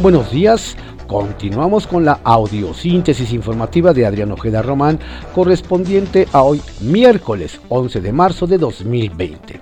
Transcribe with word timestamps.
Buenos 0.00 0.30
días, 0.30 0.76
continuamos 1.08 1.88
con 1.88 2.04
la 2.04 2.20
audiosíntesis 2.22 3.32
informativa 3.32 3.92
de 3.92 4.06
Adrián 4.06 4.30
Ojeda 4.30 4.62
Román 4.62 5.00
correspondiente 5.34 6.28
a 6.32 6.42
hoy 6.42 6.62
miércoles 6.80 7.60
11 7.68 8.00
de 8.00 8.12
marzo 8.12 8.46
de 8.46 8.58
2020. 8.58 9.60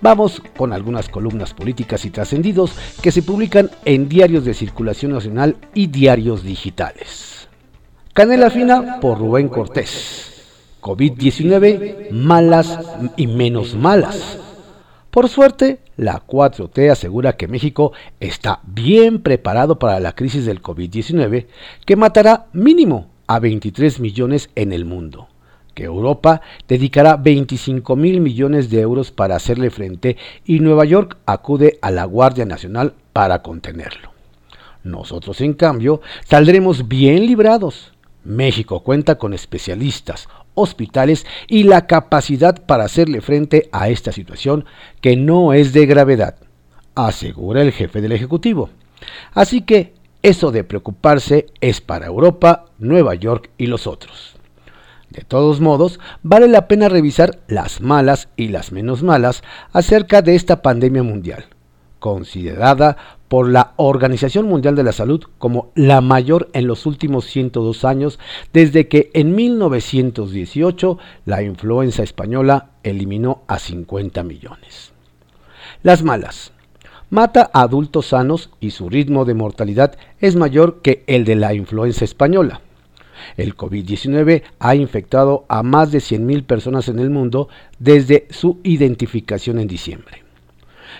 Vamos 0.00 0.42
con 0.56 0.72
algunas 0.72 1.08
columnas 1.08 1.54
políticas 1.54 2.04
y 2.04 2.10
trascendidos 2.10 2.72
que 3.00 3.12
se 3.12 3.22
publican 3.22 3.70
en 3.84 4.08
diarios 4.08 4.44
de 4.44 4.54
circulación 4.54 5.12
nacional 5.12 5.56
y 5.74 5.86
diarios 5.86 6.42
digitales. 6.42 7.48
Canela 8.14 8.50
Fina 8.50 8.98
por 9.00 9.20
Rubén 9.20 9.48
Cortés. 9.48 10.42
COVID-19, 10.80 12.10
malas 12.10 12.80
y 13.16 13.28
menos 13.28 13.76
malas. 13.76 14.40
Por 15.12 15.28
suerte, 15.28 15.78
la 15.96 16.26
4T 16.26 16.90
asegura 16.90 17.36
que 17.36 17.48
México 17.48 17.92
está 18.20 18.60
bien 18.64 19.22
preparado 19.22 19.78
para 19.78 20.00
la 20.00 20.14
crisis 20.14 20.46
del 20.46 20.62
COVID-19, 20.62 21.46
que 21.84 21.96
matará 21.96 22.46
mínimo 22.52 23.08
a 23.26 23.38
23 23.38 24.00
millones 24.00 24.50
en 24.54 24.72
el 24.72 24.84
mundo, 24.84 25.28
que 25.74 25.84
Europa 25.84 26.42
dedicará 26.68 27.16
25 27.16 27.96
mil 27.96 28.20
millones 28.20 28.70
de 28.70 28.80
euros 28.80 29.10
para 29.10 29.36
hacerle 29.36 29.70
frente 29.70 30.16
y 30.44 30.60
Nueva 30.60 30.84
York 30.84 31.16
acude 31.26 31.78
a 31.82 31.90
la 31.90 32.04
Guardia 32.04 32.44
Nacional 32.44 32.94
para 33.12 33.42
contenerlo. 33.42 34.12
Nosotros, 34.84 35.40
en 35.40 35.54
cambio, 35.54 36.00
saldremos 36.24 36.88
bien 36.88 37.26
librados. 37.26 37.92
México 38.24 38.80
cuenta 38.80 39.16
con 39.16 39.32
especialistas, 39.32 40.28
hospitales 40.54 41.26
y 41.48 41.64
la 41.64 41.86
capacidad 41.86 42.64
para 42.64 42.84
hacerle 42.84 43.20
frente 43.20 43.68
a 43.72 43.88
esta 43.88 44.12
situación 44.12 44.64
que 45.00 45.16
no 45.16 45.52
es 45.52 45.72
de 45.72 45.86
gravedad, 45.86 46.36
asegura 46.94 47.62
el 47.62 47.72
jefe 47.72 48.00
del 48.00 48.12
Ejecutivo. 48.12 48.70
Así 49.32 49.62
que 49.62 49.94
eso 50.22 50.52
de 50.52 50.64
preocuparse 50.64 51.46
es 51.60 51.80
para 51.80 52.06
Europa, 52.06 52.66
Nueva 52.78 53.14
York 53.14 53.50
y 53.58 53.66
los 53.66 53.86
otros. 53.86 54.36
De 55.10 55.22
todos 55.22 55.60
modos, 55.60 56.00
vale 56.22 56.48
la 56.48 56.68
pena 56.68 56.88
revisar 56.88 57.40
las 57.46 57.80
malas 57.80 58.28
y 58.36 58.48
las 58.48 58.72
menos 58.72 59.02
malas 59.02 59.42
acerca 59.72 60.22
de 60.22 60.34
esta 60.34 60.62
pandemia 60.62 61.02
mundial, 61.02 61.46
considerada 61.98 63.18
por 63.32 63.48
la 63.48 63.72
Organización 63.76 64.44
Mundial 64.44 64.76
de 64.76 64.82
la 64.82 64.92
Salud 64.92 65.24
como 65.38 65.72
la 65.74 66.02
mayor 66.02 66.50
en 66.52 66.66
los 66.66 66.84
últimos 66.84 67.24
102 67.24 67.86
años, 67.86 68.18
desde 68.52 68.88
que 68.88 69.10
en 69.14 69.34
1918 69.34 70.98
la 71.24 71.42
influenza 71.42 72.02
española 72.02 72.72
eliminó 72.82 73.40
a 73.46 73.58
50 73.58 74.22
millones. 74.22 74.92
Las 75.82 76.02
malas. 76.02 76.52
Mata 77.08 77.50
a 77.54 77.62
adultos 77.62 78.08
sanos 78.08 78.50
y 78.60 78.72
su 78.72 78.90
ritmo 78.90 79.24
de 79.24 79.32
mortalidad 79.32 79.96
es 80.20 80.36
mayor 80.36 80.82
que 80.82 81.02
el 81.06 81.24
de 81.24 81.36
la 81.36 81.54
influenza 81.54 82.04
española. 82.04 82.60
El 83.38 83.56
COVID-19 83.56 84.42
ha 84.58 84.74
infectado 84.74 85.46
a 85.48 85.62
más 85.62 85.90
de 85.90 86.00
100.000 86.00 86.44
personas 86.44 86.88
en 86.88 86.98
el 86.98 87.08
mundo 87.08 87.48
desde 87.78 88.26
su 88.28 88.60
identificación 88.62 89.58
en 89.58 89.68
diciembre. 89.68 90.22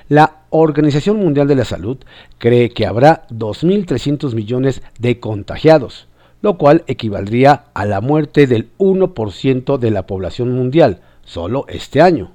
La 0.09 0.42
Organización 0.55 1.17
Mundial 1.17 1.49
de 1.49 1.57
la 1.57 1.65
Salud 1.65 1.97
cree 2.37 2.69
que 2.71 2.87
habrá 2.87 3.27
2.300 3.31 4.35
millones 4.35 4.83
de 4.99 5.19
contagiados, 5.19 6.09
lo 6.43 6.59
cual 6.59 6.85
equivaldría 6.87 7.65
a 7.73 7.87
la 7.87 8.03
muerte 8.03 8.47
del 8.47 8.69
1% 8.77 9.79
de 9.79 9.91
la 9.91 10.07
población 10.07 10.53
mundial 10.53 11.01
solo 11.25 11.65
este 11.69 12.03
año, 12.03 12.33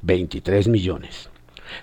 23 0.00 0.68
millones. 0.68 1.28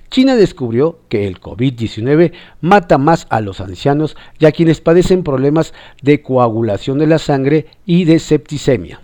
China 0.10 0.36
descubrió 0.36 0.98
que 1.08 1.28
el 1.28 1.40
COVID-19 1.40 2.32
mata 2.62 2.98
más 2.98 3.28
a 3.30 3.40
los 3.40 3.62
ancianos 3.62 4.18
y 4.40 4.48
a 4.48 4.52
quienes 4.52 4.82
padecen 4.82 5.24
problemas 5.24 5.76
de 6.02 6.24
coagulación 6.24 6.98
de 6.98 7.06
la 7.06 7.20
sangre 7.20 7.68
y 7.86 8.06
de 8.06 8.18
septicemia. 8.18 9.02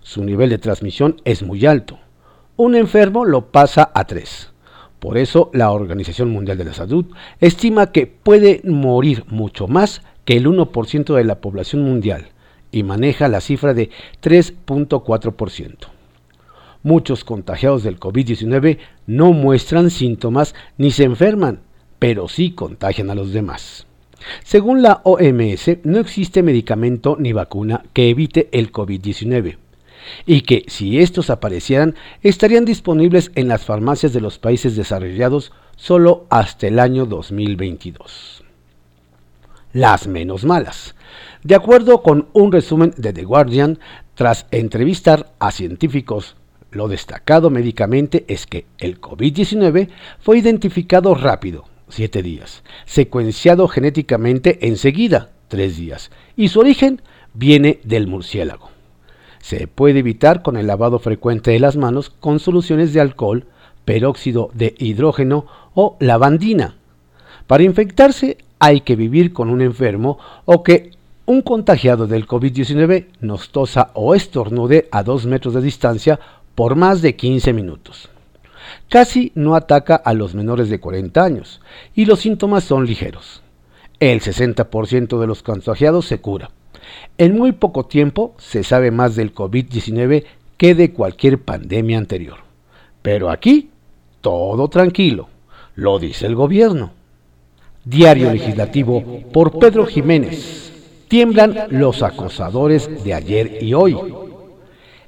Su 0.00 0.24
nivel 0.24 0.48
de 0.48 0.56
transmisión 0.56 1.20
es 1.26 1.42
muy 1.42 1.66
alto. 1.66 1.98
Un 2.56 2.74
enfermo 2.76 3.26
lo 3.26 3.52
pasa 3.52 3.90
a 3.94 4.06
3. 4.06 4.52
Por 5.00 5.16
eso 5.16 5.50
la 5.52 5.70
Organización 5.70 6.30
Mundial 6.30 6.58
de 6.58 6.64
la 6.64 6.74
Salud 6.74 7.06
estima 7.40 7.92
que 7.92 8.06
puede 8.06 8.60
morir 8.64 9.24
mucho 9.28 9.68
más 9.68 10.02
que 10.24 10.36
el 10.36 10.46
1% 10.46 11.14
de 11.14 11.24
la 11.24 11.40
población 11.40 11.82
mundial 11.82 12.28
y 12.72 12.82
maneja 12.82 13.28
la 13.28 13.40
cifra 13.40 13.74
de 13.74 13.90
3.4%. 14.22 15.74
Muchos 16.82 17.24
contagiados 17.24 17.82
del 17.82 17.98
COVID-19 17.98 18.78
no 19.06 19.32
muestran 19.32 19.90
síntomas 19.90 20.54
ni 20.76 20.90
se 20.90 21.04
enferman, 21.04 21.60
pero 21.98 22.28
sí 22.28 22.52
contagian 22.52 23.10
a 23.10 23.14
los 23.14 23.32
demás. 23.32 23.86
Según 24.44 24.82
la 24.82 25.00
OMS, 25.04 25.78
no 25.84 25.98
existe 25.98 26.42
medicamento 26.42 27.16
ni 27.18 27.32
vacuna 27.32 27.84
que 27.92 28.10
evite 28.10 28.48
el 28.52 28.72
COVID-19 28.72 29.58
y 30.26 30.42
que 30.42 30.64
si 30.68 30.98
estos 30.98 31.30
aparecieran 31.30 31.94
estarían 32.22 32.64
disponibles 32.64 33.30
en 33.34 33.48
las 33.48 33.64
farmacias 33.64 34.12
de 34.12 34.20
los 34.20 34.38
países 34.38 34.76
desarrollados 34.76 35.52
solo 35.76 36.26
hasta 36.30 36.66
el 36.66 36.78
año 36.78 37.06
2022. 37.06 38.42
Las 39.72 40.06
menos 40.06 40.44
malas. 40.44 40.94
De 41.42 41.54
acuerdo 41.54 42.02
con 42.02 42.28
un 42.32 42.52
resumen 42.52 42.92
de 42.96 43.12
The 43.12 43.24
Guardian, 43.24 43.78
tras 44.14 44.46
entrevistar 44.50 45.32
a 45.38 45.52
científicos, 45.52 46.36
lo 46.70 46.88
destacado 46.88 47.50
médicamente 47.50 48.24
es 48.28 48.46
que 48.46 48.66
el 48.78 49.00
COVID-19 49.00 49.88
fue 50.20 50.38
identificado 50.38 51.14
rápido, 51.14 51.64
7 51.88 52.22
días, 52.22 52.62
secuenciado 52.84 53.68
genéticamente 53.68 54.66
enseguida, 54.66 55.30
3 55.48 55.76
días, 55.76 56.10
y 56.36 56.48
su 56.48 56.60
origen 56.60 57.00
viene 57.32 57.80
del 57.84 58.06
murciélago. 58.06 58.70
Se 59.48 59.66
puede 59.66 60.00
evitar 60.00 60.42
con 60.42 60.58
el 60.58 60.66
lavado 60.66 60.98
frecuente 60.98 61.52
de 61.52 61.58
las 61.58 61.78
manos 61.78 62.10
con 62.10 62.38
soluciones 62.38 62.92
de 62.92 63.00
alcohol, 63.00 63.46
peróxido 63.86 64.50
de 64.52 64.74
hidrógeno 64.76 65.46
o 65.72 65.96
lavandina. 66.00 66.76
Para 67.46 67.62
infectarse 67.62 68.36
hay 68.58 68.82
que 68.82 68.94
vivir 68.94 69.32
con 69.32 69.48
un 69.48 69.62
enfermo 69.62 70.18
o 70.44 70.62
que 70.62 70.90
un 71.24 71.40
contagiado 71.40 72.06
del 72.06 72.26
COVID-19 72.26 73.06
nos 73.22 73.48
tosa 73.48 73.90
o 73.94 74.14
estornude 74.14 74.86
a 74.92 75.02
2 75.02 75.24
metros 75.24 75.54
de 75.54 75.62
distancia 75.62 76.20
por 76.54 76.76
más 76.76 77.00
de 77.00 77.16
15 77.16 77.54
minutos. 77.54 78.10
Casi 78.90 79.32
no 79.34 79.54
ataca 79.54 79.96
a 79.96 80.12
los 80.12 80.34
menores 80.34 80.68
de 80.68 80.78
40 80.78 81.24
años 81.24 81.62
y 81.94 82.04
los 82.04 82.20
síntomas 82.20 82.64
son 82.64 82.84
ligeros. 82.84 83.42
El 83.98 84.20
60% 84.20 85.18
de 85.18 85.26
los 85.26 85.42
contagiados 85.42 86.04
se 86.04 86.20
cura. 86.20 86.50
En 87.18 87.36
muy 87.36 87.52
poco 87.52 87.86
tiempo 87.86 88.34
se 88.38 88.62
sabe 88.62 88.90
más 88.90 89.16
del 89.16 89.34
COVID-19 89.34 90.24
que 90.56 90.74
de 90.74 90.92
cualquier 90.92 91.42
pandemia 91.42 91.98
anterior. 91.98 92.38
Pero 93.02 93.30
aquí, 93.30 93.70
todo 94.20 94.68
tranquilo, 94.68 95.28
lo 95.74 95.98
dice 95.98 96.26
el 96.26 96.34
gobierno. 96.34 96.92
Diario 97.84 98.32
Legislativo 98.32 99.22
por 99.32 99.58
Pedro 99.58 99.86
Jiménez. 99.86 100.72
Tiemblan 101.08 101.68
los 101.70 102.02
acosadores 102.02 103.02
de 103.02 103.14
ayer 103.14 103.62
y 103.62 103.72
hoy. 103.72 103.96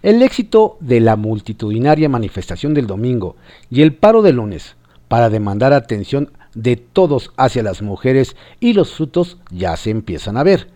El 0.02 0.22
éxito 0.22 0.78
de 0.80 1.00
la 1.00 1.16
multitudinaria 1.16 2.08
manifestación 2.08 2.72
del 2.72 2.86
domingo 2.86 3.36
y 3.70 3.82
el 3.82 3.92
paro 3.92 4.22
del 4.22 4.36
lunes 4.36 4.76
para 5.08 5.28
demandar 5.28 5.74
atención 5.74 6.32
de 6.54 6.76
todos 6.76 7.32
hacia 7.36 7.62
las 7.62 7.82
mujeres 7.82 8.34
y 8.60 8.72
los 8.72 8.94
frutos 8.94 9.36
ya 9.50 9.76
se 9.76 9.90
empiezan 9.90 10.38
a 10.38 10.42
ver 10.42 10.68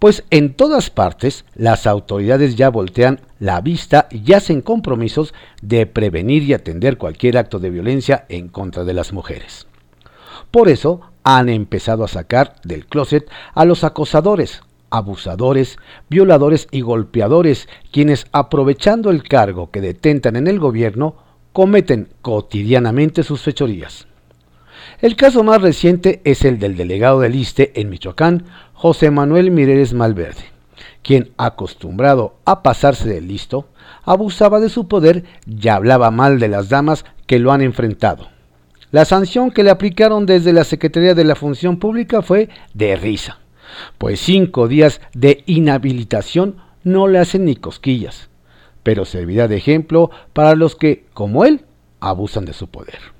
pues 0.00 0.24
en 0.30 0.54
todas 0.54 0.90
partes 0.90 1.44
las 1.54 1.86
autoridades 1.86 2.56
ya 2.56 2.70
voltean 2.70 3.20
la 3.38 3.60
vista 3.60 4.08
y 4.10 4.32
hacen 4.32 4.62
compromisos 4.62 5.34
de 5.62 5.86
prevenir 5.86 6.42
y 6.42 6.54
atender 6.54 6.96
cualquier 6.96 7.36
acto 7.36 7.60
de 7.60 7.70
violencia 7.70 8.24
en 8.30 8.48
contra 8.48 8.84
de 8.84 8.94
las 8.94 9.12
mujeres. 9.12 9.68
Por 10.50 10.68
eso 10.70 11.02
han 11.22 11.50
empezado 11.50 12.02
a 12.02 12.08
sacar 12.08 12.56
del 12.64 12.86
closet 12.86 13.30
a 13.54 13.66
los 13.66 13.84
acosadores, 13.84 14.62
abusadores, 14.88 15.76
violadores 16.08 16.66
y 16.70 16.80
golpeadores, 16.80 17.68
quienes 17.92 18.26
aprovechando 18.32 19.10
el 19.10 19.22
cargo 19.22 19.70
que 19.70 19.82
detentan 19.82 20.34
en 20.34 20.46
el 20.46 20.58
gobierno, 20.58 21.16
cometen 21.52 22.08
cotidianamente 22.22 23.22
sus 23.22 23.42
fechorías. 23.42 24.06
El 25.00 25.16
caso 25.16 25.42
más 25.42 25.62
reciente 25.62 26.20
es 26.24 26.44
el 26.44 26.58
del 26.58 26.76
delegado 26.76 27.20
del 27.20 27.34
ISTE 27.34 27.72
en 27.80 27.90
Michoacán, 27.90 28.44
José 28.82 29.10
Manuel 29.10 29.50
Mireles 29.50 29.92
Malverde, 29.92 30.40
quien, 31.02 31.32
acostumbrado 31.36 32.36
a 32.46 32.62
pasarse 32.62 33.06
de 33.10 33.20
listo, 33.20 33.66
abusaba 34.04 34.58
de 34.58 34.70
su 34.70 34.88
poder 34.88 35.24
y 35.46 35.68
hablaba 35.68 36.10
mal 36.10 36.40
de 36.40 36.48
las 36.48 36.70
damas 36.70 37.04
que 37.26 37.38
lo 37.38 37.52
han 37.52 37.60
enfrentado. 37.60 38.28
La 38.90 39.04
sanción 39.04 39.50
que 39.50 39.64
le 39.64 39.70
aplicaron 39.70 40.24
desde 40.24 40.54
la 40.54 40.64
Secretaría 40.64 41.14
de 41.14 41.24
la 41.24 41.34
Función 41.34 41.78
Pública 41.78 42.22
fue 42.22 42.48
de 42.72 42.96
risa, 42.96 43.40
pues 43.98 44.18
cinco 44.18 44.66
días 44.66 45.02
de 45.12 45.44
inhabilitación 45.44 46.56
no 46.82 47.06
le 47.06 47.18
hacen 47.18 47.44
ni 47.44 47.56
cosquillas, 47.56 48.30
pero 48.82 49.04
servirá 49.04 49.46
de 49.46 49.58
ejemplo 49.58 50.10
para 50.32 50.54
los 50.54 50.74
que, 50.74 51.04
como 51.12 51.44
él, 51.44 51.66
abusan 52.00 52.46
de 52.46 52.54
su 52.54 52.68
poder. 52.68 53.19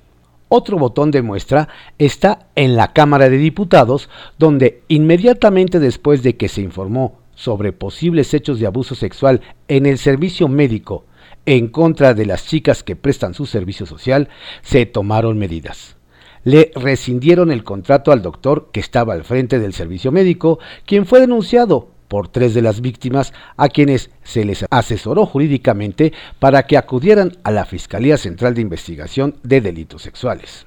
Otro 0.52 0.78
botón 0.78 1.12
de 1.12 1.22
muestra 1.22 1.68
está 1.96 2.48
en 2.56 2.74
la 2.74 2.92
Cámara 2.92 3.30
de 3.30 3.38
Diputados, 3.38 4.10
donde 4.36 4.82
inmediatamente 4.88 5.78
después 5.78 6.24
de 6.24 6.36
que 6.36 6.48
se 6.48 6.60
informó 6.60 7.20
sobre 7.36 7.72
posibles 7.72 8.34
hechos 8.34 8.58
de 8.58 8.66
abuso 8.66 8.96
sexual 8.96 9.42
en 9.68 9.86
el 9.86 9.96
servicio 9.96 10.48
médico 10.48 11.04
en 11.46 11.68
contra 11.68 12.14
de 12.14 12.26
las 12.26 12.46
chicas 12.46 12.82
que 12.82 12.96
prestan 12.96 13.32
su 13.32 13.46
servicio 13.46 13.86
social, 13.86 14.28
se 14.62 14.86
tomaron 14.86 15.38
medidas. 15.38 15.96
Le 16.42 16.72
rescindieron 16.74 17.52
el 17.52 17.62
contrato 17.62 18.10
al 18.10 18.20
doctor 18.20 18.70
que 18.72 18.80
estaba 18.80 19.14
al 19.14 19.22
frente 19.22 19.60
del 19.60 19.72
servicio 19.72 20.10
médico, 20.10 20.58
quien 20.84 21.06
fue 21.06 21.20
denunciado 21.20 21.89
por 22.10 22.26
tres 22.26 22.54
de 22.54 22.60
las 22.60 22.80
víctimas 22.80 23.32
a 23.56 23.68
quienes 23.68 24.10
se 24.24 24.44
les 24.44 24.66
asesoró 24.68 25.26
jurídicamente 25.26 26.12
para 26.40 26.64
que 26.64 26.76
acudieran 26.76 27.38
a 27.44 27.52
la 27.52 27.64
Fiscalía 27.64 28.16
Central 28.16 28.54
de 28.54 28.62
Investigación 28.62 29.36
de 29.44 29.60
Delitos 29.60 30.02
Sexuales. 30.02 30.66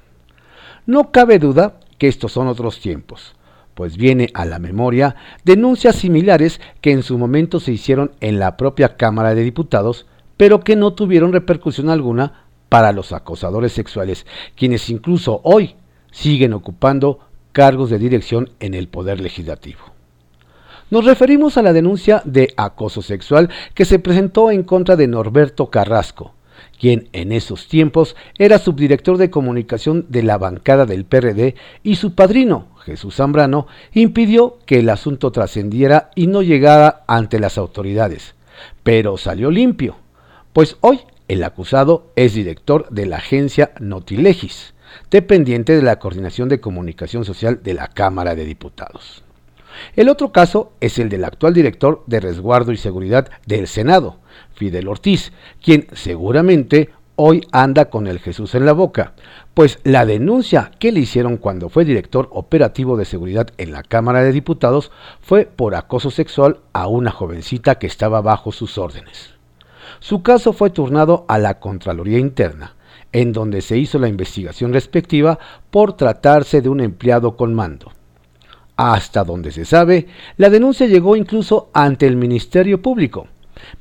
No 0.86 1.12
cabe 1.12 1.38
duda 1.38 1.80
que 1.98 2.08
estos 2.08 2.32
son 2.32 2.48
otros 2.48 2.80
tiempos, 2.80 3.36
pues 3.74 3.98
viene 3.98 4.30
a 4.32 4.46
la 4.46 4.58
memoria 4.58 5.16
denuncias 5.44 5.96
similares 5.96 6.62
que 6.80 6.92
en 6.92 7.02
su 7.02 7.18
momento 7.18 7.60
se 7.60 7.72
hicieron 7.72 8.12
en 8.20 8.38
la 8.38 8.56
propia 8.56 8.96
Cámara 8.96 9.34
de 9.34 9.42
Diputados, 9.42 10.06
pero 10.38 10.60
que 10.60 10.76
no 10.76 10.94
tuvieron 10.94 11.34
repercusión 11.34 11.90
alguna 11.90 12.46
para 12.70 12.92
los 12.92 13.12
acosadores 13.12 13.72
sexuales, 13.72 14.24
quienes 14.56 14.88
incluso 14.88 15.42
hoy 15.44 15.76
siguen 16.10 16.54
ocupando 16.54 17.18
cargos 17.52 17.90
de 17.90 17.98
dirección 17.98 18.48
en 18.60 18.72
el 18.72 18.88
Poder 18.88 19.20
Legislativo. 19.20 19.93
Nos 20.94 21.06
referimos 21.06 21.56
a 21.56 21.62
la 21.62 21.72
denuncia 21.72 22.22
de 22.24 22.54
acoso 22.56 23.02
sexual 23.02 23.50
que 23.74 23.84
se 23.84 23.98
presentó 23.98 24.52
en 24.52 24.62
contra 24.62 24.94
de 24.94 25.08
Norberto 25.08 25.68
Carrasco, 25.68 26.34
quien 26.78 27.08
en 27.12 27.32
esos 27.32 27.66
tiempos 27.66 28.14
era 28.38 28.60
subdirector 28.60 29.16
de 29.16 29.28
comunicación 29.28 30.06
de 30.08 30.22
la 30.22 30.38
bancada 30.38 30.86
del 30.86 31.04
PRD 31.04 31.56
y 31.82 31.96
su 31.96 32.14
padrino, 32.14 32.68
Jesús 32.84 33.16
Zambrano, 33.16 33.66
impidió 33.92 34.58
que 34.66 34.78
el 34.78 34.88
asunto 34.88 35.32
trascendiera 35.32 36.10
y 36.14 36.28
no 36.28 36.42
llegara 36.42 37.02
ante 37.08 37.40
las 37.40 37.58
autoridades. 37.58 38.36
Pero 38.84 39.16
salió 39.16 39.50
limpio, 39.50 39.96
pues 40.52 40.76
hoy 40.80 41.00
el 41.26 41.42
acusado 41.42 42.12
es 42.14 42.34
director 42.34 42.88
de 42.90 43.06
la 43.06 43.16
agencia 43.16 43.72
Notilegis, 43.80 44.74
dependiente 45.10 45.74
de 45.74 45.82
la 45.82 45.98
Coordinación 45.98 46.48
de 46.48 46.60
Comunicación 46.60 47.24
Social 47.24 47.64
de 47.64 47.74
la 47.74 47.88
Cámara 47.88 48.36
de 48.36 48.44
Diputados. 48.44 49.23
El 49.96 50.08
otro 50.08 50.32
caso 50.32 50.72
es 50.80 50.98
el 50.98 51.08
del 51.08 51.24
actual 51.24 51.54
director 51.54 52.02
de 52.06 52.20
resguardo 52.20 52.72
y 52.72 52.76
seguridad 52.76 53.28
del 53.46 53.66
Senado, 53.66 54.18
Fidel 54.54 54.88
Ortiz, 54.88 55.32
quien 55.62 55.86
seguramente 55.92 56.90
hoy 57.16 57.46
anda 57.52 57.86
con 57.86 58.06
el 58.06 58.18
Jesús 58.18 58.54
en 58.54 58.66
la 58.66 58.72
boca, 58.72 59.14
pues 59.54 59.78
la 59.84 60.04
denuncia 60.04 60.72
que 60.78 60.92
le 60.92 61.00
hicieron 61.00 61.36
cuando 61.36 61.68
fue 61.68 61.84
director 61.84 62.28
operativo 62.32 62.96
de 62.96 63.04
seguridad 63.04 63.48
en 63.56 63.72
la 63.72 63.82
Cámara 63.82 64.22
de 64.22 64.32
Diputados 64.32 64.90
fue 65.20 65.46
por 65.46 65.74
acoso 65.74 66.10
sexual 66.10 66.60
a 66.72 66.88
una 66.88 67.10
jovencita 67.10 67.76
que 67.76 67.86
estaba 67.86 68.20
bajo 68.20 68.50
sus 68.50 68.78
órdenes. 68.78 69.34
Su 70.00 70.22
caso 70.22 70.52
fue 70.52 70.70
turnado 70.70 71.24
a 71.28 71.38
la 71.38 71.60
Contraloría 71.60 72.18
Interna, 72.18 72.74
en 73.12 73.32
donde 73.32 73.60
se 73.62 73.78
hizo 73.78 73.98
la 73.98 74.08
investigación 74.08 74.72
respectiva 74.72 75.38
por 75.70 75.96
tratarse 75.96 76.60
de 76.60 76.68
un 76.68 76.80
empleado 76.80 77.36
con 77.36 77.54
mando. 77.54 77.92
Hasta 78.76 79.22
donde 79.22 79.52
se 79.52 79.64
sabe, 79.64 80.08
la 80.36 80.50
denuncia 80.50 80.86
llegó 80.86 81.16
incluso 81.16 81.70
ante 81.72 82.06
el 82.06 82.16
Ministerio 82.16 82.82
Público. 82.82 83.28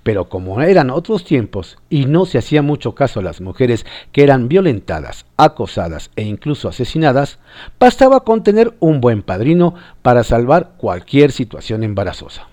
Pero 0.04 0.30
como 0.30 0.62
eran 0.62 0.92
otros 0.92 1.26
tiempos 1.26 1.78
y 1.90 2.06
no 2.06 2.26
se 2.26 2.38
hacía 2.38 2.62
mucho 2.62 2.94
caso 2.94 3.20
a 3.20 3.24
las 3.24 3.42
mujeres 3.42 3.86
que 4.12 4.24
eran 4.24 4.48
violentadas, 4.48 5.26
acosadas 5.36 6.12
e 6.16 6.24
incluso 6.24 6.70
asesinadas, 6.70 7.40
bastaba 7.80 8.24
con 8.24 8.44
tener 8.44 8.76
un 8.80 9.02
buen 9.02 9.24
padrino 9.24 9.74
para 10.02 10.24
salvar 10.24 10.74
cualquier 10.78 11.32
situación 11.32 11.84
embarazosa. 11.84 12.48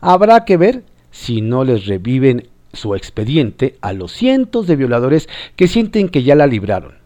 Habrá 0.00 0.44
que 0.44 0.56
ver 0.56 0.84
si 1.10 1.40
no 1.40 1.64
les 1.64 1.86
reviven 1.86 2.48
su 2.72 2.94
expediente 2.94 3.78
a 3.80 3.92
los 3.92 4.12
cientos 4.12 4.66
de 4.66 4.76
violadores 4.76 5.28
que 5.54 5.68
sienten 5.68 6.08
que 6.08 6.22
ya 6.22 6.34
la 6.34 6.46
libraron, 6.46 6.96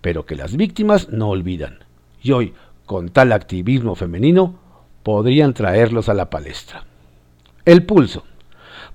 pero 0.00 0.24
que 0.24 0.36
las 0.36 0.56
víctimas 0.56 1.10
no 1.10 1.28
olvidan. 1.28 1.80
Y 2.22 2.32
hoy, 2.32 2.54
con 2.88 3.10
tal 3.10 3.32
activismo 3.32 3.94
femenino, 3.94 4.58
podrían 5.02 5.52
traerlos 5.52 6.08
a 6.08 6.14
la 6.14 6.30
palestra. 6.30 6.84
El 7.66 7.84
pulso. 7.84 8.24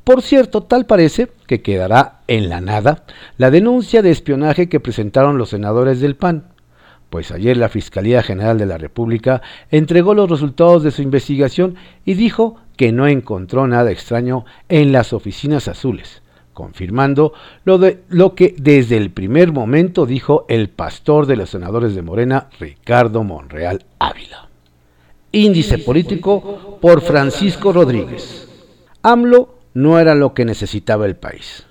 Por 0.04 0.24
cierto, 0.24 0.64
tal 0.64 0.88
parece 0.88 1.30
que 1.46 1.62
quedará 1.62 2.22
en 2.28 2.50
la 2.50 2.60
nada 2.60 3.04
la 3.38 3.52
denuncia 3.52 4.02
de 4.02 4.10
espionaje 4.10 4.68
que 4.68 4.80
presentaron 4.80 5.38
los 5.38 5.50
senadores 5.50 6.02
del 6.02 6.16
PAN, 6.16 6.48
pues 7.12 7.30
ayer 7.32 7.56
la 7.56 7.70
Fiscalía 7.70 8.24
General 8.24 8.58
de 8.58 8.66
la 8.66 8.80
República 8.80 9.44
entregó 9.70 10.16
los 10.16 10.28
resultados 10.28 10.82
de 10.82 10.90
su 10.90 11.04
investigación 11.04 11.76
y 12.04 12.16
dijo 12.16 12.58
que 12.76 12.92
no 12.92 13.06
encontró 13.06 13.68
nada 13.68 13.92
extraño 13.92 14.44
en 14.70 14.92
las 14.92 15.14
oficinas 15.14 15.68
azules, 15.68 16.23
confirmando 16.54 17.34
lo, 17.66 17.78
de, 17.78 18.04
lo 18.10 18.36
que 18.36 18.56
desde 18.58 18.98
el 18.98 19.12
primer 19.12 19.52
momento 19.52 20.06
dijo 20.06 20.46
el 20.48 20.70
pastor 20.70 21.26
de 21.26 21.36
los 21.36 21.50
senadores 21.50 21.96
de 21.96 22.02
Morena, 22.02 22.50
Ricardo 22.60 23.24
Monreal 23.24 23.86
Ávila. 24.00 24.50
Índice 25.32 25.80
político 25.80 26.78
por 26.80 27.02
Francisco 27.02 27.74
Rodríguez. 27.74 28.48
AMLO 29.02 29.56
no 29.74 30.00
era 30.00 30.14
lo 30.14 30.34
que 30.34 30.46
necesitaba 30.46 31.06
el 31.06 31.16
país. 31.16 31.66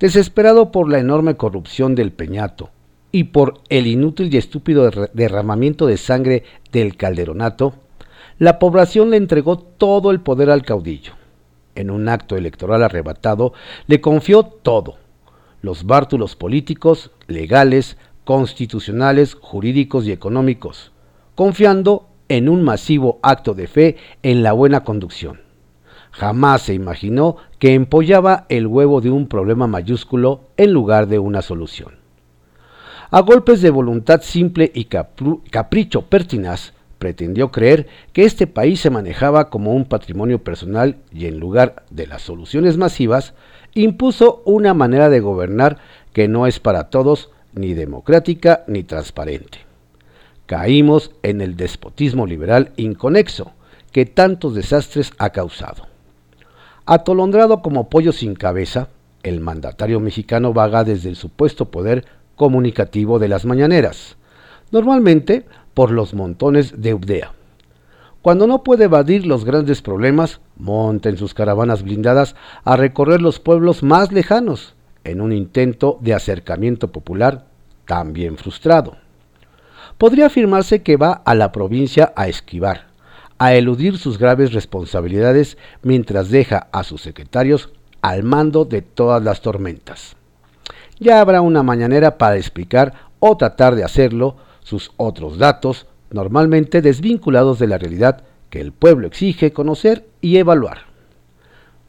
Desesperado 0.00 0.72
por 0.72 0.90
la 0.90 0.98
enorme 0.98 1.36
corrupción 1.36 1.94
del 1.94 2.12
Peñato 2.12 2.70
y 3.12 3.24
por 3.24 3.60
el 3.68 3.86
inútil 3.86 4.32
y 4.32 4.38
estúpido 4.38 4.90
derramamiento 5.12 5.86
de 5.86 5.96
sangre 5.98 6.44
del 6.72 6.96
Calderonato, 6.96 7.74
la 8.38 8.58
población 8.58 9.10
le 9.10 9.16
entregó 9.16 9.58
todo 9.58 10.10
el 10.10 10.20
poder 10.20 10.50
al 10.50 10.62
caudillo 10.62 11.17
en 11.78 11.90
un 11.90 12.08
acto 12.08 12.36
electoral 12.36 12.82
arrebatado, 12.82 13.52
le 13.86 14.00
confió 14.00 14.42
todo, 14.42 14.96
los 15.62 15.84
bártulos 15.84 16.36
políticos, 16.36 17.10
legales, 17.26 17.96
constitucionales, 18.24 19.34
jurídicos 19.40 20.06
y 20.06 20.12
económicos, 20.12 20.92
confiando 21.34 22.08
en 22.28 22.48
un 22.48 22.62
masivo 22.62 23.18
acto 23.22 23.54
de 23.54 23.66
fe 23.66 23.96
en 24.22 24.42
la 24.42 24.52
buena 24.52 24.84
conducción. 24.84 25.40
Jamás 26.10 26.62
se 26.62 26.74
imaginó 26.74 27.36
que 27.58 27.74
empollaba 27.74 28.46
el 28.48 28.66
huevo 28.66 29.00
de 29.00 29.10
un 29.10 29.28
problema 29.28 29.66
mayúsculo 29.66 30.42
en 30.56 30.72
lugar 30.72 31.06
de 31.06 31.18
una 31.18 31.42
solución. 31.42 31.96
A 33.10 33.20
golpes 33.20 33.62
de 33.62 33.70
voluntad 33.70 34.20
simple 34.22 34.70
y 34.74 34.84
capricho 34.84 36.02
pertinaz, 36.02 36.74
pretendió 36.98 37.50
creer 37.50 37.86
que 38.12 38.24
este 38.24 38.46
país 38.46 38.80
se 38.80 38.90
manejaba 38.90 39.50
como 39.50 39.72
un 39.72 39.84
patrimonio 39.84 40.42
personal 40.42 40.96
y 41.12 41.26
en 41.26 41.38
lugar 41.38 41.84
de 41.90 42.06
las 42.06 42.22
soluciones 42.22 42.76
masivas, 42.76 43.34
impuso 43.74 44.42
una 44.44 44.74
manera 44.74 45.08
de 45.08 45.20
gobernar 45.20 45.78
que 46.12 46.28
no 46.28 46.46
es 46.46 46.58
para 46.58 46.90
todos 46.90 47.30
ni 47.54 47.74
democrática 47.74 48.64
ni 48.66 48.82
transparente. 48.82 49.58
Caímos 50.46 51.12
en 51.22 51.40
el 51.40 51.56
despotismo 51.56 52.26
liberal 52.26 52.72
inconexo 52.76 53.52
que 53.92 54.06
tantos 54.06 54.54
desastres 54.54 55.12
ha 55.18 55.30
causado. 55.30 55.86
Atolondrado 56.86 57.60
como 57.60 57.88
pollo 57.88 58.12
sin 58.12 58.34
cabeza, 58.34 58.88
el 59.22 59.40
mandatario 59.40 60.00
mexicano 60.00 60.52
vaga 60.52 60.84
desde 60.84 61.10
el 61.10 61.16
supuesto 61.16 61.66
poder 61.66 62.06
comunicativo 62.36 63.18
de 63.18 63.28
las 63.28 63.44
mañaneras, 63.44 64.16
normalmente 64.70 65.44
por 65.78 65.92
los 65.92 66.12
montones 66.12 66.82
de 66.82 66.92
Ubdea. 66.92 67.34
Cuando 68.20 68.48
no 68.48 68.64
puede 68.64 68.86
evadir 68.86 69.24
los 69.24 69.44
grandes 69.44 69.80
problemas, 69.80 70.40
monta 70.56 71.08
en 71.08 71.16
sus 71.16 71.34
caravanas 71.34 71.84
blindadas 71.84 72.34
a 72.64 72.76
recorrer 72.76 73.22
los 73.22 73.38
pueblos 73.38 73.84
más 73.84 74.10
lejanos, 74.10 74.74
en 75.04 75.20
un 75.20 75.30
intento 75.32 75.96
de 76.00 76.14
acercamiento 76.14 76.88
popular 76.88 77.44
también 77.86 78.38
frustrado. 78.38 78.96
Podría 79.98 80.26
afirmarse 80.26 80.82
que 80.82 80.96
va 80.96 81.12
a 81.12 81.36
la 81.36 81.52
provincia 81.52 82.12
a 82.16 82.26
esquivar, 82.26 82.88
a 83.38 83.54
eludir 83.54 83.98
sus 83.98 84.18
graves 84.18 84.52
responsabilidades 84.52 85.58
mientras 85.84 86.28
deja 86.28 86.66
a 86.72 86.82
sus 86.82 87.02
secretarios 87.02 87.70
al 88.02 88.24
mando 88.24 88.64
de 88.64 88.82
todas 88.82 89.22
las 89.22 89.42
tormentas. 89.42 90.16
Ya 90.98 91.20
habrá 91.20 91.40
una 91.40 91.62
mañanera 91.62 92.18
para 92.18 92.36
explicar 92.36 92.94
o 93.20 93.36
tratar 93.36 93.76
de 93.76 93.84
hacerlo 93.84 94.47
sus 94.68 94.92
otros 94.98 95.38
datos, 95.38 95.86
normalmente 96.10 96.82
desvinculados 96.82 97.58
de 97.58 97.68
la 97.68 97.78
realidad 97.78 98.24
que 98.50 98.60
el 98.60 98.72
pueblo 98.72 99.06
exige 99.06 99.50
conocer 99.50 100.06
y 100.20 100.36
evaluar. 100.36 100.80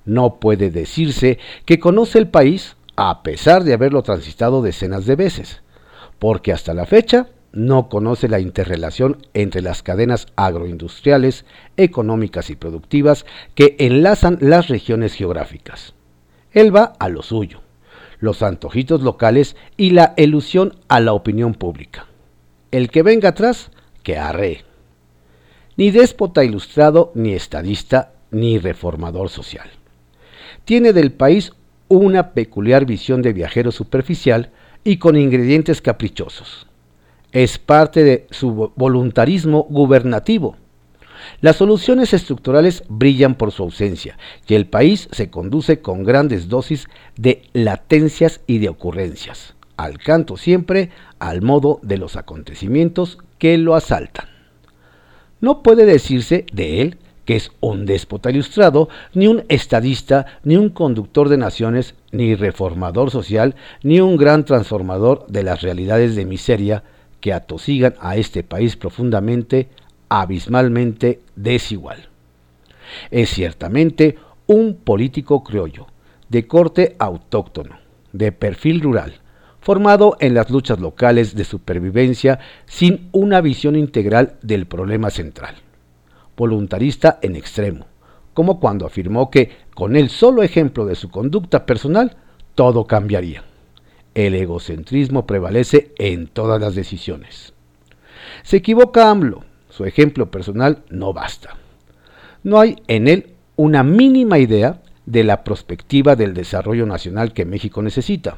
No 0.05 0.39
puede 0.39 0.71
decirse 0.71 1.39
que 1.65 1.77
conoce 1.77 2.19
el 2.19 2.29
país 2.29 2.77
a 2.95 3.21
pesar 3.21 3.65
de 3.65 3.73
haberlo 3.73 4.01
transitado 4.01 4.61
decenas 4.61 5.05
de 5.05 5.17
veces, 5.17 5.61
porque 6.19 6.53
hasta 6.53 6.73
la 6.73 6.85
fecha 6.85 7.27
no 7.51 7.89
conoce 7.89 8.29
la 8.29 8.39
interrelación 8.39 9.17
entre 9.33 9.61
las 9.61 9.83
cadenas 9.83 10.27
agroindustriales, 10.37 11.43
económicas 11.75 12.49
y 12.49 12.55
productivas 12.55 13.25
que 13.55 13.75
enlazan 13.79 14.37
las 14.39 14.69
regiones 14.69 15.15
geográficas. 15.15 15.95
Él 16.53 16.73
va 16.73 16.93
a 16.97 17.09
lo 17.09 17.23
suyo, 17.23 17.59
los 18.19 18.41
antojitos 18.41 19.01
locales 19.01 19.57
y 19.75 19.89
la 19.89 20.13
elusión 20.15 20.75
a 20.87 21.01
la 21.01 21.11
opinión 21.11 21.53
pública. 21.53 22.08
El 22.71 22.89
que 22.89 23.03
venga 23.03 23.29
atrás, 23.29 23.71
que 24.03 24.17
arree. 24.17 24.63
Ni 25.75 25.91
déspota 25.91 26.43
ilustrado, 26.43 27.11
ni 27.15 27.33
estadista, 27.33 28.13
ni 28.31 28.59
reformador 28.59 29.29
social. 29.29 29.69
Tiene 30.65 30.93
del 30.93 31.11
país 31.11 31.53
una 31.87 32.31
peculiar 32.31 32.85
visión 32.85 33.21
de 33.21 33.33
viajero 33.33 33.71
superficial 33.71 34.51
y 34.83 34.97
con 34.97 35.17
ingredientes 35.17 35.81
caprichosos. 35.81 36.67
Es 37.31 37.57
parte 37.57 38.03
de 38.03 38.27
su 38.29 38.71
voluntarismo 38.75 39.65
gubernativo. 39.69 40.55
Las 41.41 41.57
soluciones 41.57 42.13
estructurales 42.13 42.83
brillan 42.87 43.35
por 43.35 43.51
su 43.51 43.63
ausencia 43.63 44.17
y 44.47 44.55
el 44.55 44.67
país 44.67 45.09
se 45.11 45.29
conduce 45.29 45.81
con 45.81 46.03
grandes 46.03 46.49
dosis 46.49 46.87
de 47.17 47.43
latencias 47.53 48.41
y 48.47 48.59
de 48.59 48.69
ocurrencias, 48.69 49.55
al 49.79 49.97
canto 49.97 50.35
siempre 50.35 50.89
al 51.19 51.41
modo 51.41 51.79
de 51.83 51.97
los 51.97 52.17
acontecimientos 52.17 53.17
que 53.37 53.57
lo 53.57 53.75
asaltan. 53.75 54.27
No 55.39 55.63
puede 55.63 55.85
decirse 55.85 56.45
de 56.51 56.81
él 56.81 56.97
que 57.23 57.37
es 57.37 57.51
un 57.61 57.85
déspota 57.85 58.29
ilustrado, 58.29 58.89
ni 59.13 59.27
un 59.27 59.45
estadista, 59.47 60.25
ni 60.43 60.57
un 60.57 60.69
conductor 60.69 61.29
de 61.29 61.37
naciones, 61.37 61.95
ni 62.11 62.35
reformador 62.35 63.09
social, 63.09 63.55
ni 63.81 64.01
un 64.01 64.17
gran 64.17 64.43
transformador 64.43 65.27
de 65.27 65.43
las 65.43 65.61
realidades 65.61 66.15
de 66.15 66.25
miseria 66.25 66.83
que 67.21 67.31
atosigan 67.31 67.93
a 68.01 68.17
este 68.17 68.43
país 68.43 68.75
profundamente, 68.75 69.69
abismalmente 70.09 71.21
desigual. 71.35 72.09
Es 73.11 73.29
ciertamente 73.29 74.17
un 74.47 74.73
político 74.75 75.43
criollo, 75.43 75.87
de 76.27 76.47
corte 76.47 76.95
autóctono, 76.99 77.77
de 78.11 78.31
perfil 78.31 78.81
rural, 78.81 79.21
formado 79.61 80.17
en 80.19 80.33
las 80.33 80.49
luchas 80.49 80.79
locales 80.79 81.35
de 81.35 81.43
supervivencia 81.43 82.39
sin 82.65 83.09
una 83.11 83.41
visión 83.41 83.75
integral 83.75 84.37
del 84.41 84.65
problema 84.65 85.09
central 85.09 85.55
voluntarista 86.39 87.19
en 87.21 87.35
extremo, 87.35 87.85
como 88.33 88.61
cuando 88.61 88.85
afirmó 88.87 89.29
que 89.29 89.51
con 89.75 89.97
el 89.97 90.09
solo 90.09 90.41
ejemplo 90.41 90.85
de 90.85 90.95
su 90.95 91.11
conducta 91.11 91.65
personal, 91.65 92.15
todo 92.55 92.85
cambiaría. 92.87 93.43
El 94.15 94.33
egocentrismo 94.35 95.27
prevalece 95.27 95.93
en 95.97 96.27
todas 96.27 96.59
las 96.61 96.75
decisiones. 96.75 97.53
Se 98.43 98.57
equivoca 98.57 99.09
AMLO, 99.09 99.43
su 99.69 99.83
ejemplo 99.83 100.31
personal 100.31 100.83
no 100.89 101.11
basta. 101.11 101.57
No 102.43 102.59
hay 102.59 102.77
en 102.87 103.09
él 103.09 103.35
una 103.57 103.83
mínima 103.83 104.39
idea 104.39 104.81
de 105.05 105.25
la 105.25 105.43
perspectiva 105.43 106.15
del 106.15 106.33
desarrollo 106.33 106.85
nacional 106.85 107.33
que 107.33 107.43
México 107.43 107.81
necesita, 107.81 108.37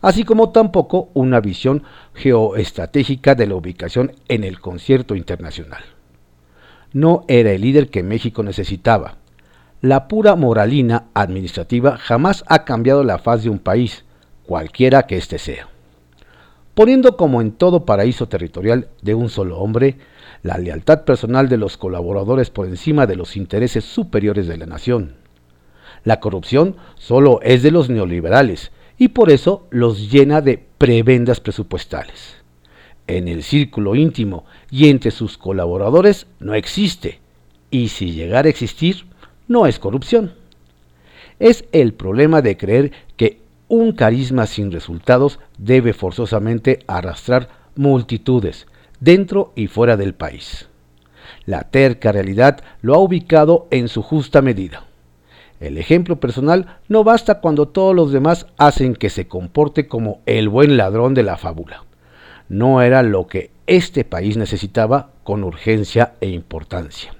así 0.00 0.24
como 0.24 0.50
tampoco 0.50 1.10
una 1.14 1.40
visión 1.40 1.82
geoestratégica 2.14 3.34
de 3.34 3.46
la 3.46 3.54
ubicación 3.54 4.12
en 4.28 4.44
el 4.44 4.60
concierto 4.60 5.14
internacional 5.14 5.82
no 6.92 7.24
era 7.28 7.52
el 7.52 7.60
líder 7.60 7.88
que 7.88 8.02
México 8.02 8.42
necesitaba. 8.42 9.16
La 9.80 10.08
pura 10.08 10.34
moralina 10.34 11.06
administrativa 11.14 11.96
jamás 11.96 12.44
ha 12.48 12.64
cambiado 12.64 13.04
la 13.04 13.18
faz 13.18 13.44
de 13.44 13.50
un 13.50 13.58
país, 13.58 14.04
cualquiera 14.44 15.04
que 15.04 15.16
éste 15.16 15.38
sea. 15.38 15.68
Poniendo 16.74 17.16
como 17.16 17.40
en 17.40 17.52
todo 17.52 17.84
paraíso 17.84 18.28
territorial 18.28 18.88
de 19.02 19.14
un 19.14 19.28
solo 19.28 19.58
hombre, 19.58 19.98
la 20.42 20.58
lealtad 20.58 21.04
personal 21.04 21.48
de 21.48 21.56
los 21.56 21.76
colaboradores 21.76 22.50
por 22.50 22.66
encima 22.66 23.06
de 23.06 23.16
los 23.16 23.36
intereses 23.36 23.84
superiores 23.84 24.46
de 24.46 24.56
la 24.56 24.66
nación. 24.66 25.16
La 26.04 26.20
corrupción 26.20 26.76
solo 26.96 27.40
es 27.42 27.62
de 27.62 27.72
los 27.72 27.90
neoliberales 27.90 28.70
y 28.98 29.08
por 29.08 29.30
eso 29.30 29.66
los 29.70 30.10
llena 30.10 30.40
de 30.40 30.62
prebendas 30.78 31.40
presupuestales 31.40 32.38
en 33.08 33.26
el 33.26 33.42
círculo 33.42 33.96
íntimo 33.96 34.44
y 34.70 34.88
entre 34.88 35.10
sus 35.10 35.36
colaboradores 35.36 36.26
no 36.38 36.54
existe, 36.54 37.18
y 37.70 37.88
si 37.88 38.12
llegara 38.12 38.46
a 38.46 38.50
existir, 38.50 39.06
no 39.48 39.66
es 39.66 39.78
corrupción. 39.78 40.34
Es 41.40 41.64
el 41.72 41.94
problema 41.94 42.42
de 42.42 42.56
creer 42.56 42.92
que 43.16 43.40
un 43.66 43.92
carisma 43.92 44.46
sin 44.46 44.70
resultados 44.70 45.40
debe 45.56 45.92
forzosamente 45.92 46.80
arrastrar 46.86 47.48
multitudes, 47.74 48.66
dentro 49.00 49.52
y 49.56 49.66
fuera 49.66 49.96
del 49.96 50.14
país. 50.14 50.68
La 51.46 51.64
terca 51.64 52.12
realidad 52.12 52.62
lo 52.82 52.94
ha 52.94 52.98
ubicado 52.98 53.68
en 53.70 53.88
su 53.88 54.02
justa 54.02 54.42
medida. 54.42 54.87
El 55.60 55.78
ejemplo 55.78 56.20
personal 56.20 56.78
no 56.88 57.04
basta 57.04 57.40
cuando 57.40 57.68
todos 57.68 57.94
los 57.94 58.12
demás 58.12 58.46
hacen 58.58 58.94
que 58.94 59.10
se 59.10 59.26
comporte 59.26 59.88
como 59.88 60.20
el 60.26 60.48
buen 60.48 60.76
ladrón 60.76 61.14
de 61.14 61.24
la 61.24 61.36
fábula 61.36 61.84
no 62.48 62.80
era 62.82 63.02
lo 63.02 63.26
que 63.26 63.50
este 63.66 64.04
país 64.04 64.36
necesitaba 64.36 65.10
con 65.22 65.44
urgencia 65.44 66.14
e 66.20 66.28
importancia. 66.28 67.14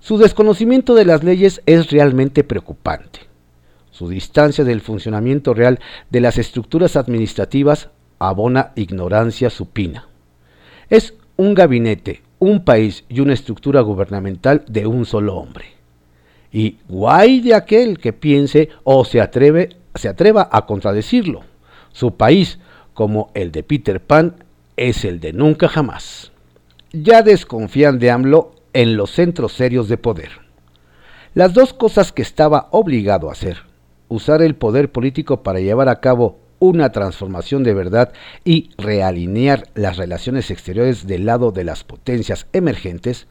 Su 0.00 0.18
desconocimiento 0.18 0.94
de 0.94 1.04
las 1.04 1.22
leyes 1.22 1.60
es 1.66 1.90
realmente 1.90 2.44
preocupante. 2.44 3.20
Su 3.90 4.08
distancia 4.08 4.64
del 4.64 4.80
funcionamiento 4.80 5.54
real 5.54 5.80
de 6.08 6.20
las 6.20 6.38
estructuras 6.38 6.96
administrativas 6.96 7.90
abona 8.18 8.72
ignorancia 8.76 9.50
supina. 9.50 10.08
Es 10.88 11.14
un 11.36 11.54
gabinete, 11.54 12.22
un 12.38 12.64
país 12.64 13.04
y 13.08 13.20
una 13.20 13.34
estructura 13.34 13.80
gubernamental 13.80 14.64
de 14.68 14.86
un 14.86 15.04
solo 15.04 15.36
hombre. 15.36 15.77
Y 16.52 16.78
guay 16.88 17.40
de 17.40 17.54
aquel 17.54 17.98
que 17.98 18.12
piense 18.12 18.70
o 18.84 19.04
se 19.04 19.20
atreve, 19.20 19.76
se 19.94 20.08
atreva 20.08 20.48
a 20.50 20.66
contradecirlo. 20.66 21.42
Su 21.92 22.16
país, 22.16 22.58
como 22.94 23.30
el 23.34 23.52
de 23.52 23.62
Peter 23.62 24.00
Pan 24.00 24.44
es 24.76 25.04
el 25.04 25.20
de 25.20 25.32
nunca 25.32 25.68
jamás. 25.68 26.32
Ya 26.92 27.22
desconfían 27.22 27.98
de 27.98 28.10
AMLO 28.10 28.52
en 28.72 28.96
los 28.96 29.10
centros 29.10 29.52
serios 29.52 29.88
de 29.88 29.98
poder. 29.98 30.30
Las 31.34 31.52
dos 31.52 31.74
cosas 31.74 32.12
que 32.12 32.22
estaba 32.22 32.68
obligado 32.70 33.28
a 33.28 33.32
hacer, 33.32 33.58
usar 34.08 34.40
el 34.42 34.54
poder 34.54 34.90
político 34.90 35.42
para 35.42 35.60
llevar 35.60 35.88
a 35.88 36.00
cabo 36.00 36.38
una 36.58 36.90
transformación 36.90 37.62
de 37.62 37.74
verdad 37.74 38.12
y 38.44 38.70
realinear 38.78 39.64
las 39.74 39.96
relaciones 39.96 40.50
exteriores 40.50 41.06
del 41.06 41.26
lado 41.26 41.52
de 41.52 41.64
las 41.64 41.84
potencias 41.84 42.46
emergentes, 42.52 43.26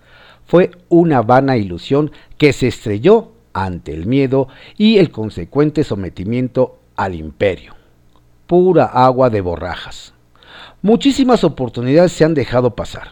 fue 0.47 0.71
una 0.89 1.21
vana 1.21 1.57
ilusión 1.57 2.11
que 2.37 2.53
se 2.53 2.67
estrelló 2.67 3.33
ante 3.53 3.93
el 3.93 4.05
miedo 4.05 4.47
y 4.77 4.97
el 4.97 5.11
consecuente 5.11 5.83
sometimiento 5.83 6.79
al 6.95 7.15
imperio. 7.15 7.75
Pura 8.47 8.85
agua 8.85 9.29
de 9.29 9.41
borrajas. 9.41 10.13
Muchísimas 10.81 11.43
oportunidades 11.43 12.13
se 12.13 12.23
han 12.23 12.33
dejado 12.33 12.75
pasar. 12.75 13.09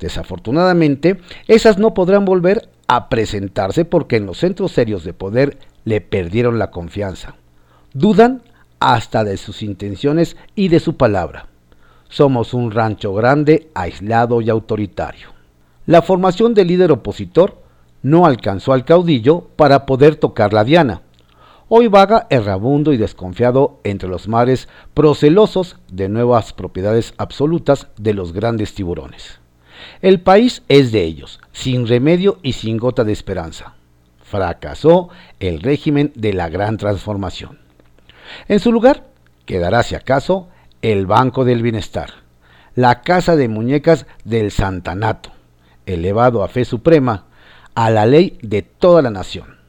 Desafortunadamente, 0.00 1.20
esas 1.46 1.78
no 1.78 1.94
podrán 1.94 2.24
volver 2.24 2.70
a 2.86 3.08
presentarse 3.08 3.84
porque 3.84 4.16
en 4.16 4.26
los 4.26 4.38
centros 4.38 4.72
serios 4.72 5.04
de 5.04 5.12
poder 5.12 5.58
le 5.84 6.00
perdieron 6.00 6.58
la 6.58 6.70
confianza. 6.70 7.34
Dudan 7.92 8.42
hasta 8.80 9.24
de 9.24 9.36
sus 9.36 9.62
intenciones 9.62 10.36
y 10.54 10.68
de 10.68 10.80
su 10.80 10.96
palabra. 10.96 11.48
Somos 12.08 12.54
un 12.54 12.70
rancho 12.70 13.14
grande, 13.14 13.68
aislado 13.74 14.40
y 14.40 14.48
autoritario. 14.50 15.41
La 15.86 16.02
formación 16.02 16.54
del 16.54 16.68
líder 16.68 16.92
opositor 16.92 17.62
no 18.02 18.26
alcanzó 18.26 18.72
al 18.72 18.84
caudillo 18.84 19.48
para 19.56 19.86
poder 19.86 20.16
tocar 20.16 20.52
la 20.52 20.64
diana 20.64 21.02
hoy 21.74 21.88
vaga 21.88 22.26
errabundo 22.28 22.92
y 22.92 22.98
desconfiado 22.98 23.80
entre 23.82 24.06
los 24.06 24.28
mares 24.28 24.68
procelosos 24.92 25.78
de 25.90 26.10
nuevas 26.10 26.52
propiedades 26.52 27.14
absolutas 27.16 27.86
de 27.96 28.12
los 28.12 28.34
grandes 28.34 28.74
tiburones. 28.74 29.40
El 30.02 30.20
país 30.20 30.62
es 30.68 30.92
de 30.92 31.02
ellos, 31.02 31.40
sin 31.52 31.88
remedio 31.88 32.38
y 32.42 32.52
sin 32.52 32.76
gota 32.76 33.04
de 33.04 33.12
esperanza. 33.12 33.72
Fracasó 34.22 35.08
el 35.40 35.62
régimen 35.62 36.12
de 36.14 36.34
la 36.34 36.50
gran 36.50 36.76
transformación. 36.76 37.58
En 38.48 38.60
su 38.60 38.70
lugar 38.70 39.06
quedará, 39.46 39.82
si 39.82 39.94
acaso, 39.94 40.48
el 40.82 41.06
Banco 41.06 41.46
del 41.46 41.62
Bienestar, 41.62 42.10
la 42.74 43.00
casa 43.00 43.34
de 43.34 43.48
muñecas 43.48 44.04
del 44.26 44.50
Santanato, 44.50 45.32
elevado 45.86 46.42
a 46.42 46.48
fe 46.48 46.64
suprema, 46.64 47.26
a 47.74 47.90
la 47.90 48.06
ley 48.06 48.38
de 48.42 48.62
toda 48.62 49.02
la 49.02 49.10
nación 49.10 49.62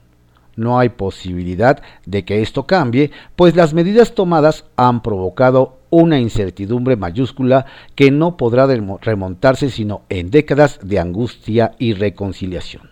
no 0.56 0.80
hay 0.80 0.90
posibilidad 0.90 1.82
de 2.06 2.26
que 2.26 2.42
esto 2.42 2.66
cambie, 2.66 3.12
pues 3.36 3.56
las 3.56 3.74
medidas 3.74 4.14
tomadas 4.14 4.66
han 4.76 5.02
provocado 5.02 5.78
una 5.90 6.20
incertidumbre 6.20 6.96
mayúscula 6.96 7.66
que 7.96 8.12
no 8.12 8.38
podrá 8.38 8.68
remontarse 8.68 9.70
sino 9.70 10.04
en 10.10 10.32
décadas 10.32 10.80
de 10.84 11.00
angustia 11.00 11.74
y 11.78 11.94
reconciliación. 11.94 12.90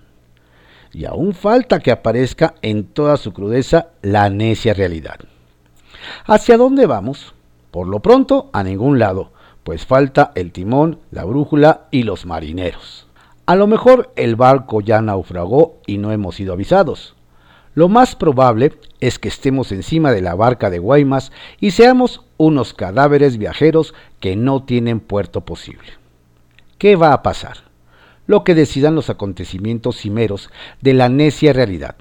Y 0.93 1.05
aún 1.05 1.33
falta 1.33 1.79
que 1.79 1.91
aparezca 1.91 2.55
en 2.61 2.83
toda 2.83 3.17
su 3.17 3.31
crudeza 3.33 3.87
la 4.01 4.29
necia 4.29 4.73
realidad. 4.73 5.19
¿Hacia 6.25 6.57
dónde 6.57 6.85
vamos? 6.85 7.33
Por 7.71 7.87
lo 7.87 8.01
pronto, 8.01 8.49
a 8.51 8.63
ningún 8.63 8.99
lado, 8.99 9.31
pues 9.63 9.85
falta 9.85 10.31
el 10.35 10.51
timón, 10.51 10.99
la 11.11 11.23
brújula 11.23 11.87
y 11.91 12.03
los 12.03 12.25
marineros. 12.25 13.07
A 13.45 13.55
lo 13.55 13.67
mejor 13.67 14.11
el 14.15 14.35
barco 14.35 14.81
ya 14.81 15.01
naufragó 15.01 15.79
y 15.87 15.97
no 15.97 16.11
hemos 16.11 16.35
sido 16.35 16.53
avisados 16.53 17.15
Lo 17.73 17.89
más 17.89 18.15
probable 18.15 18.73
es 18.99 19.17
que 19.17 19.29
estemos 19.29 19.71
encima 19.71 20.11
de 20.11 20.21
la 20.21 20.35
barca 20.35 20.69
de 20.69 20.79
Guaymas 20.79 21.31
y 21.59 21.71
seamos 21.71 22.21
unos 22.37 22.73
cadáveres 22.73 23.37
viajeros 23.37 23.93
que 24.19 24.35
no 24.35 24.63
tienen 24.63 24.99
puerto 24.99 25.41
posible. 25.41 25.93
¿Qué 26.77 26.95
va 26.95 27.13
a 27.13 27.23
pasar? 27.23 27.57
Lo 28.27 28.43
que 28.43 28.55
decidan 28.55 28.95
los 28.95 29.09
acontecimientos 29.09 29.97
cimeros 29.97 30.49
de 30.81 30.93
la 30.93 31.09
necia 31.09 31.53
realidad. 31.53 31.95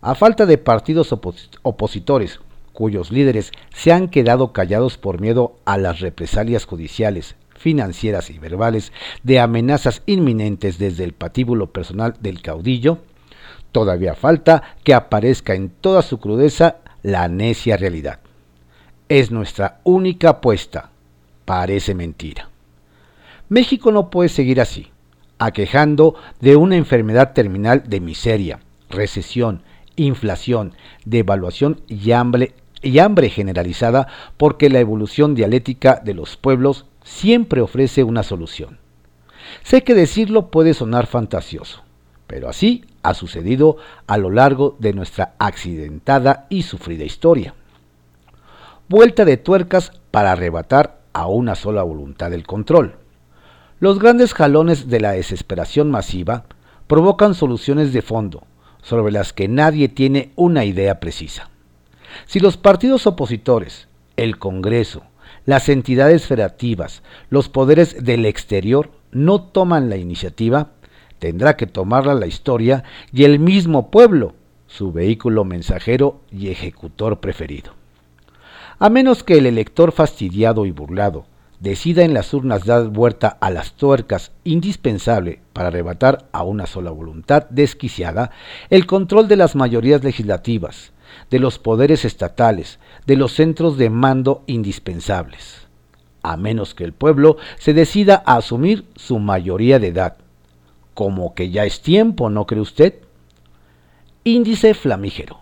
A 0.00 0.14
falta 0.14 0.46
de 0.46 0.58
partidos 0.58 1.14
opositores 1.62 2.40
cuyos 2.74 3.10
líderes 3.10 3.52
se 3.72 3.92
han 3.92 4.08
quedado 4.08 4.52
callados 4.52 4.98
por 4.98 5.20
miedo 5.20 5.56
a 5.64 5.78
las 5.78 6.00
represalias 6.00 6.66
judiciales, 6.66 7.36
financieras 7.64 8.28
y 8.28 8.38
verbales 8.38 8.92
de 9.22 9.40
amenazas 9.40 10.02
inminentes 10.04 10.76
desde 10.76 11.02
el 11.02 11.14
patíbulo 11.14 11.72
personal 11.72 12.12
del 12.20 12.42
caudillo, 12.42 12.98
todavía 13.72 14.14
falta 14.14 14.76
que 14.84 14.92
aparezca 14.92 15.54
en 15.54 15.70
toda 15.70 16.02
su 16.02 16.20
crudeza 16.20 16.76
la 17.02 17.26
necia 17.28 17.78
realidad. 17.78 18.20
Es 19.08 19.30
nuestra 19.30 19.80
única 19.82 20.28
apuesta. 20.28 20.90
Parece 21.46 21.94
mentira. 21.94 22.50
México 23.48 23.90
no 23.92 24.10
puede 24.10 24.28
seguir 24.28 24.60
así, 24.60 24.90
aquejando 25.38 26.16
de 26.40 26.56
una 26.56 26.76
enfermedad 26.76 27.32
terminal 27.32 27.84
de 27.86 28.00
miseria, 28.00 28.60
recesión, 28.90 29.62
inflación, 29.96 30.74
devaluación 31.06 31.80
y 31.88 32.12
hambre, 32.12 32.52
y 32.82 32.98
hambre 32.98 33.30
generalizada 33.30 34.06
porque 34.36 34.68
la 34.68 34.80
evolución 34.80 35.34
dialéctica 35.34 36.02
de 36.04 36.12
los 36.12 36.36
pueblos 36.36 36.84
siempre 37.04 37.60
ofrece 37.60 38.02
una 38.02 38.24
solución. 38.24 38.78
Sé 39.62 39.84
que 39.84 39.94
decirlo 39.94 40.50
puede 40.50 40.74
sonar 40.74 41.06
fantasioso, 41.06 41.82
pero 42.26 42.48
así 42.48 42.84
ha 43.02 43.14
sucedido 43.14 43.76
a 44.08 44.18
lo 44.18 44.30
largo 44.30 44.76
de 44.80 44.92
nuestra 44.94 45.34
accidentada 45.38 46.46
y 46.48 46.62
sufrida 46.62 47.04
historia. 47.04 47.54
Vuelta 48.88 49.24
de 49.24 49.36
tuercas 49.36 49.92
para 50.10 50.32
arrebatar 50.32 51.00
a 51.12 51.26
una 51.26 51.54
sola 51.54 51.82
voluntad 51.82 52.32
el 52.32 52.46
control. 52.46 52.96
Los 53.78 53.98
grandes 53.98 54.34
jalones 54.34 54.88
de 54.88 55.00
la 55.00 55.12
desesperación 55.12 55.90
masiva 55.90 56.44
provocan 56.86 57.34
soluciones 57.34 57.92
de 57.92 58.02
fondo, 58.02 58.44
sobre 58.82 59.12
las 59.12 59.32
que 59.32 59.48
nadie 59.48 59.88
tiene 59.88 60.32
una 60.36 60.64
idea 60.64 61.00
precisa. 61.00 61.50
Si 62.26 62.40
los 62.40 62.56
partidos 62.56 63.06
opositores, 63.06 63.88
el 64.16 64.38
Congreso, 64.38 65.02
las 65.46 65.68
entidades 65.68 66.26
federativas, 66.26 67.02
los 67.30 67.48
poderes 67.48 68.04
del 68.04 68.26
exterior 68.26 68.90
no 69.12 69.42
toman 69.42 69.88
la 69.90 69.96
iniciativa, 69.96 70.70
tendrá 71.18 71.56
que 71.56 71.66
tomarla 71.66 72.14
la 72.14 72.26
historia 72.26 72.84
y 73.12 73.24
el 73.24 73.38
mismo 73.38 73.90
pueblo, 73.90 74.34
su 74.66 74.92
vehículo 74.92 75.44
mensajero 75.44 76.22
y 76.30 76.48
ejecutor 76.48 77.20
preferido. 77.20 77.72
A 78.78 78.88
menos 78.88 79.22
que 79.22 79.38
el 79.38 79.46
elector 79.46 79.92
fastidiado 79.92 80.66
y 80.66 80.72
burlado 80.72 81.26
decida 81.60 82.02
en 82.04 82.12
las 82.12 82.34
urnas 82.34 82.64
dar 82.64 82.88
vuelta 82.88 83.28
a 83.40 83.50
las 83.50 83.72
tuercas 83.74 84.32
indispensable 84.42 85.40
para 85.52 85.68
arrebatar 85.68 86.26
a 86.32 86.42
una 86.42 86.66
sola 86.66 86.90
voluntad 86.90 87.46
desquiciada 87.50 88.30
el 88.70 88.86
control 88.86 89.28
de 89.28 89.36
las 89.36 89.54
mayorías 89.54 90.02
legislativas, 90.02 90.92
de 91.30 91.38
los 91.38 91.58
poderes 91.58 92.04
estatales, 92.04 92.78
de 93.06 93.16
los 93.16 93.32
centros 93.32 93.76
de 93.76 93.90
mando 93.90 94.42
indispensables, 94.46 95.66
a 96.22 96.36
menos 96.36 96.74
que 96.74 96.84
el 96.84 96.92
pueblo 96.92 97.36
se 97.58 97.74
decida 97.74 98.22
a 98.26 98.36
asumir 98.36 98.84
su 98.96 99.18
mayoría 99.18 99.78
de 99.78 99.88
edad. 99.88 100.16
Como 100.94 101.34
que 101.34 101.50
ya 101.50 101.64
es 101.64 101.80
tiempo, 101.80 102.30
¿no 102.30 102.46
cree 102.46 102.60
usted? 102.60 102.94
Índice 104.22 104.74
flamígero. 104.74 105.40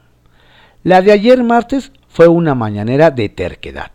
La 0.82 1.02
de 1.02 1.12
ayer 1.12 1.42
martes 1.44 1.92
fue 2.08 2.26
una 2.28 2.54
mañanera 2.54 3.10
de 3.10 3.28
terquedad. 3.28 3.92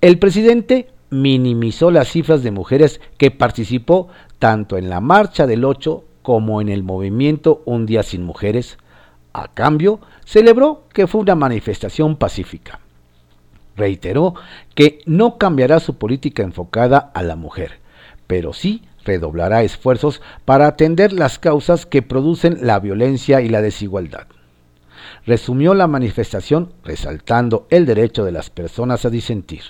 El 0.00 0.18
presidente 0.18 0.88
minimizó 1.10 1.90
las 1.90 2.08
cifras 2.08 2.42
de 2.42 2.50
mujeres 2.50 3.00
que 3.18 3.30
participó 3.30 4.08
tanto 4.38 4.76
en 4.76 4.88
la 4.88 5.00
marcha 5.00 5.46
del 5.46 5.64
8 5.64 6.04
como 6.22 6.60
en 6.60 6.68
el 6.68 6.82
movimiento 6.82 7.62
Un 7.64 7.86
día 7.86 8.02
sin 8.02 8.24
mujeres, 8.24 8.78
a 9.42 9.48
cambio, 9.48 10.00
celebró 10.24 10.84
que 10.92 11.06
fue 11.06 11.20
una 11.20 11.34
manifestación 11.34 12.16
pacífica. 12.16 12.80
Reiteró 13.76 14.34
que 14.74 15.00
no 15.04 15.36
cambiará 15.36 15.80
su 15.80 15.98
política 15.98 16.42
enfocada 16.42 17.10
a 17.14 17.22
la 17.22 17.36
mujer, 17.36 17.80
pero 18.26 18.52
sí 18.52 18.82
redoblará 19.04 19.62
esfuerzos 19.62 20.22
para 20.44 20.66
atender 20.66 21.12
las 21.12 21.38
causas 21.38 21.86
que 21.86 22.02
producen 22.02 22.58
la 22.62 22.80
violencia 22.80 23.40
y 23.40 23.48
la 23.48 23.62
desigualdad. 23.62 24.26
Resumió 25.26 25.74
la 25.74 25.86
manifestación 25.86 26.72
resaltando 26.82 27.66
el 27.70 27.86
derecho 27.86 28.24
de 28.24 28.32
las 28.32 28.50
personas 28.50 29.04
a 29.04 29.10
disentir. 29.10 29.62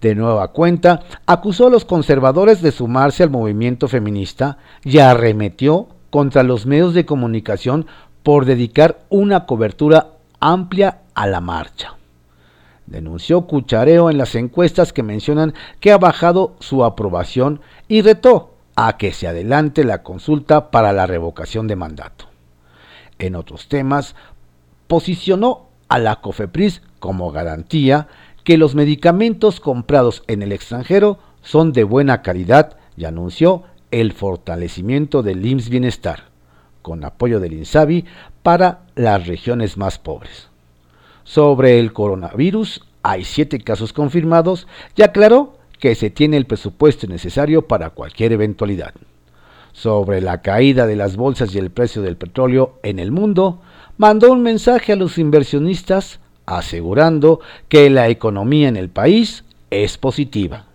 De 0.00 0.14
nueva 0.14 0.48
cuenta, 0.48 1.04
acusó 1.26 1.68
a 1.68 1.70
los 1.70 1.84
conservadores 1.84 2.62
de 2.62 2.72
sumarse 2.72 3.22
al 3.22 3.30
movimiento 3.30 3.86
feminista 3.86 4.58
y 4.82 4.98
arremetió 4.98 5.88
contra 6.10 6.42
los 6.42 6.66
medios 6.66 6.92
de 6.94 7.06
comunicación 7.06 7.86
por 8.22 8.44
dedicar 8.44 9.00
una 9.08 9.46
cobertura 9.46 10.12
amplia 10.40 11.00
a 11.14 11.26
la 11.26 11.40
marcha. 11.40 11.96
Denunció 12.86 13.46
cuchareo 13.46 14.10
en 14.10 14.18
las 14.18 14.34
encuestas 14.34 14.92
que 14.92 15.02
mencionan 15.02 15.54
que 15.80 15.92
ha 15.92 15.98
bajado 15.98 16.56
su 16.60 16.84
aprobación 16.84 17.60
y 17.88 18.02
retó 18.02 18.54
a 18.76 18.96
que 18.96 19.12
se 19.12 19.28
adelante 19.28 19.84
la 19.84 20.02
consulta 20.02 20.70
para 20.70 20.92
la 20.92 21.06
revocación 21.06 21.66
de 21.66 21.76
mandato. 21.76 22.26
En 23.18 23.36
otros 23.36 23.68
temas, 23.68 24.14
posicionó 24.86 25.68
a 25.88 25.98
la 25.98 26.16
COFEPRIS 26.16 26.82
como 26.98 27.30
garantía 27.32 28.08
que 28.44 28.58
los 28.58 28.74
medicamentos 28.74 29.60
comprados 29.60 30.24
en 30.26 30.42
el 30.42 30.52
extranjero 30.52 31.18
son 31.42 31.72
de 31.72 31.84
buena 31.84 32.22
calidad 32.22 32.76
y 32.96 33.04
anunció 33.04 33.64
el 33.90 34.12
fortalecimiento 34.12 35.22
del 35.22 35.44
IMSS 35.44 35.68
Bienestar 35.68 36.31
con 36.82 37.04
apoyo 37.04 37.40
del 37.40 37.54
INSABI 37.54 38.04
para 38.42 38.80
las 38.94 39.26
regiones 39.26 39.76
más 39.76 39.98
pobres. 39.98 40.48
Sobre 41.24 41.78
el 41.78 41.92
coronavirus, 41.92 42.84
hay 43.02 43.24
siete 43.24 43.60
casos 43.60 43.92
confirmados 43.92 44.66
y 44.96 45.02
aclaró 45.02 45.58
que 45.78 45.94
se 45.94 46.10
tiene 46.10 46.36
el 46.36 46.46
presupuesto 46.46 47.06
necesario 47.06 47.66
para 47.66 47.90
cualquier 47.90 48.32
eventualidad. 48.32 48.94
Sobre 49.72 50.20
la 50.20 50.42
caída 50.42 50.86
de 50.86 50.96
las 50.96 51.16
bolsas 51.16 51.54
y 51.54 51.58
el 51.58 51.70
precio 51.70 52.02
del 52.02 52.16
petróleo 52.16 52.78
en 52.82 52.98
el 52.98 53.10
mundo, 53.10 53.60
mandó 53.96 54.30
un 54.30 54.42
mensaje 54.42 54.92
a 54.92 54.96
los 54.96 55.18
inversionistas 55.18 56.20
asegurando 56.46 57.40
que 57.68 57.88
la 57.90 58.08
economía 58.08 58.68
en 58.68 58.76
el 58.76 58.90
país 58.90 59.44
es 59.70 59.96
positiva. 59.96 60.66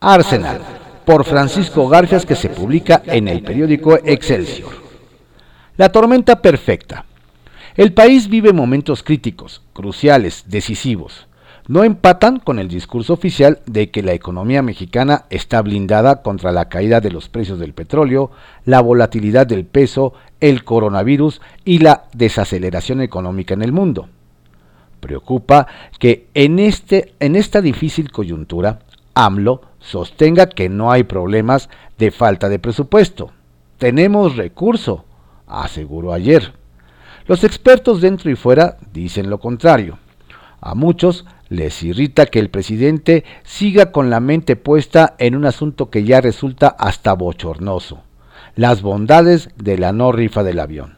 Arsenal, 0.00 0.60
por 1.04 1.24
Francisco 1.24 1.88
Garfias, 1.88 2.26
que 2.26 2.36
se 2.36 2.48
publica 2.48 3.02
en 3.06 3.28
el 3.28 3.42
periódico 3.42 3.96
Excelsior. 4.04 4.85
La 5.76 5.90
tormenta 5.90 6.40
perfecta. 6.40 7.04
El 7.76 7.92
país 7.92 8.28
vive 8.28 8.54
momentos 8.54 9.02
críticos, 9.02 9.60
cruciales, 9.74 10.44
decisivos. 10.46 11.26
No 11.68 11.84
empatan 11.84 12.38
con 12.38 12.58
el 12.58 12.68
discurso 12.68 13.12
oficial 13.12 13.60
de 13.66 13.90
que 13.90 14.02
la 14.02 14.14
economía 14.14 14.62
mexicana 14.62 15.26
está 15.28 15.60
blindada 15.60 16.22
contra 16.22 16.50
la 16.50 16.70
caída 16.70 17.02
de 17.02 17.10
los 17.10 17.28
precios 17.28 17.58
del 17.58 17.74
petróleo, 17.74 18.30
la 18.64 18.80
volatilidad 18.80 19.46
del 19.46 19.66
peso, 19.66 20.14
el 20.40 20.64
coronavirus 20.64 21.42
y 21.66 21.80
la 21.80 22.04
desaceleración 22.14 23.02
económica 23.02 23.52
en 23.52 23.60
el 23.60 23.72
mundo. 23.72 24.08
Preocupa 25.00 25.66
que 25.98 26.28
en, 26.32 26.58
este, 26.58 27.12
en 27.20 27.36
esta 27.36 27.60
difícil 27.60 28.10
coyuntura 28.10 28.78
AMLO 29.12 29.60
sostenga 29.78 30.46
que 30.46 30.70
no 30.70 30.90
hay 30.90 31.02
problemas 31.02 31.68
de 31.98 32.12
falta 32.12 32.48
de 32.48 32.58
presupuesto. 32.58 33.32
Tenemos 33.76 34.36
recurso, 34.36 35.04
aseguró 35.46 36.12
ayer. 36.12 36.52
Los 37.26 37.44
expertos 37.44 38.00
dentro 38.00 38.30
y 38.30 38.36
fuera 38.36 38.76
dicen 38.92 39.30
lo 39.30 39.38
contrario. 39.38 39.98
A 40.60 40.74
muchos 40.74 41.24
les 41.48 41.82
irrita 41.82 42.26
que 42.26 42.38
el 42.38 42.50
presidente 42.50 43.24
siga 43.44 43.92
con 43.92 44.10
la 44.10 44.20
mente 44.20 44.56
puesta 44.56 45.14
en 45.18 45.36
un 45.36 45.46
asunto 45.46 45.90
que 45.90 46.04
ya 46.04 46.20
resulta 46.20 46.68
hasta 46.68 47.12
bochornoso, 47.12 48.02
las 48.54 48.82
bondades 48.82 49.50
de 49.56 49.78
la 49.78 49.92
no 49.92 50.12
rifa 50.12 50.42
del 50.42 50.58
avión. 50.58 50.96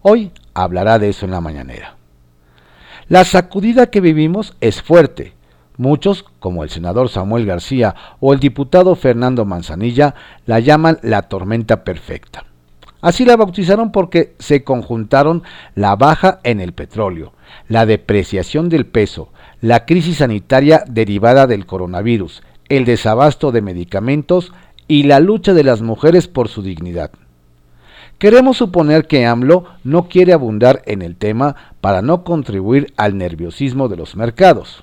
Hoy 0.00 0.32
hablará 0.54 0.98
de 0.98 1.10
eso 1.10 1.24
en 1.24 1.32
la 1.32 1.40
mañanera. 1.40 1.96
La 3.08 3.24
sacudida 3.24 3.86
que 3.86 4.00
vivimos 4.00 4.56
es 4.60 4.80
fuerte. 4.82 5.34
Muchos, 5.76 6.24
como 6.38 6.62
el 6.62 6.70
senador 6.70 7.08
Samuel 7.08 7.46
García 7.46 7.94
o 8.20 8.32
el 8.32 8.40
diputado 8.40 8.94
Fernando 8.96 9.44
Manzanilla, 9.44 10.14
la 10.46 10.60
llaman 10.60 10.98
la 11.02 11.22
tormenta 11.22 11.84
perfecta. 11.84 12.44
Así 13.04 13.26
la 13.26 13.36
bautizaron 13.36 13.92
porque 13.92 14.34
se 14.38 14.64
conjuntaron 14.64 15.42
la 15.74 15.94
baja 15.94 16.40
en 16.42 16.58
el 16.58 16.72
petróleo, 16.72 17.34
la 17.68 17.84
depreciación 17.84 18.70
del 18.70 18.86
peso, 18.86 19.28
la 19.60 19.84
crisis 19.84 20.16
sanitaria 20.16 20.84
derivada 20.88 21.46
del 21.46 21.66
coronavirus, 21.66 22.42
el 22.70 22.86
desabasto 22.86 23.52
de 23.52 23.60
medicamentos 23.60 24.54
y 24.88 25.02
la 25.02 25.20
lucha 25.20 25.52
de 25.52 25.64
las 25.64 25.82
mujeres 25.82 26.28
por 26.28 26.48
su 26.48 26.62
dignidad. 26.62 27.10
Queremos 28.16 28.56
suponer 28.56 29.06
que 29.06 29.26
AMLO 29.26 29.66
no 29.84 30.08
quiere 30.08 30.32
abundar 30.32 30.80
en 30.86 31.02
el 31.02 31.16
tema 31.16 31.56
para 31.82 32.00
no 32.00 32.24
contribuir 32.24 32.94
al 32.96 33.18
nerviosismo 33.18 33.88
de 33.88 33.98
los 33.98 34.16
mercados. 34.16 34.82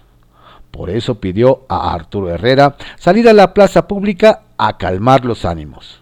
Por 0.70 0.92
eso 0.92 1.20
pidió 1.20 1.66
a 1.70 1.92
Arturo 1.92 2.30
Herrera 2.30 2.76
salir 3.00 3.28
a 3.28 3.34
la 3.34 3.56
plaza 3.56 3.88
pública 3.88 4.44
a 4.60 4.78
calmar 4.78 5.26
los 5.26 5.44
ánimos. 5.44 6.01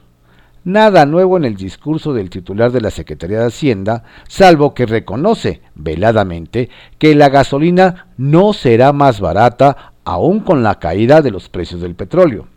Nada 0.66 1.06
nuevo 1.06 1.38
en 1.38 1.46
el 1.46 1.56
discurso 1.56 2.14
del 2.14 2.30
titular 2.30 2.72
de 2.72 2.82
la 2.82 2.92
Secretaría 2.92 3.40
de 3.40 3.48
Hacienda, 3.48 4.04
salvo 4.28 4.74
que 4.74 4.86
reconoce 4.86 5.62
veladamente 5.74 6.70
que 6.98 7.16
la 7.16 7.30
gasolina 7.30 8.08
no 8.18 8.52
será 8.52 8.92
más 8.92 9.22
barata 9.22 9.94
aún 10.04 10.42
con 10.42 10.62
la 10.62 10.80
caída 10.80 11.22
de 11.22 11.32
los 11.32 11.48
precios 11.48 11.80
del 11.80 11.96
petróleo. 11.96 12.48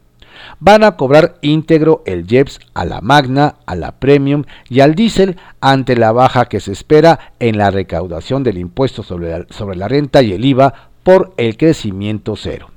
Van 0.59 0.83
a 0.83 0.97
cobrar 0.97 1.37
íntegro 1.43 2.03
el 2.05 2.27
JEPS 2.27 2.59
a 2.75 2.85
la 2.85 3.01
Magna, 3.01 3.55
a 3.67 3.77
la 3.77 3.93
Premium 3.93 4.45
y 4.69 4.81
al 4.81 4.97
diésel 4.97 5.37
ante 5.61 5.95
la 5.95 6.11
baja 6.11 6.47
que 6.47 6.59
se 6.59 6.73
espera 6.73 7.35
en 7.39 7.57
la 7.57 7.71
recaudación 7.71 8.43
del 8.43 8.59
impuesto 8.59 9.05
sobre 9.05 9.31
la, 9.31 9.47
sobre 9.51 9.77
la 9.77 9.87
renta 9.87 10.23
y 10.23 10.33
el 10.33 10.45
IVA 10.45 10.91
por 11.05 11.35
el 11.37 11.57
crecimiento 11.57 12.35
cero. 12.35 12.72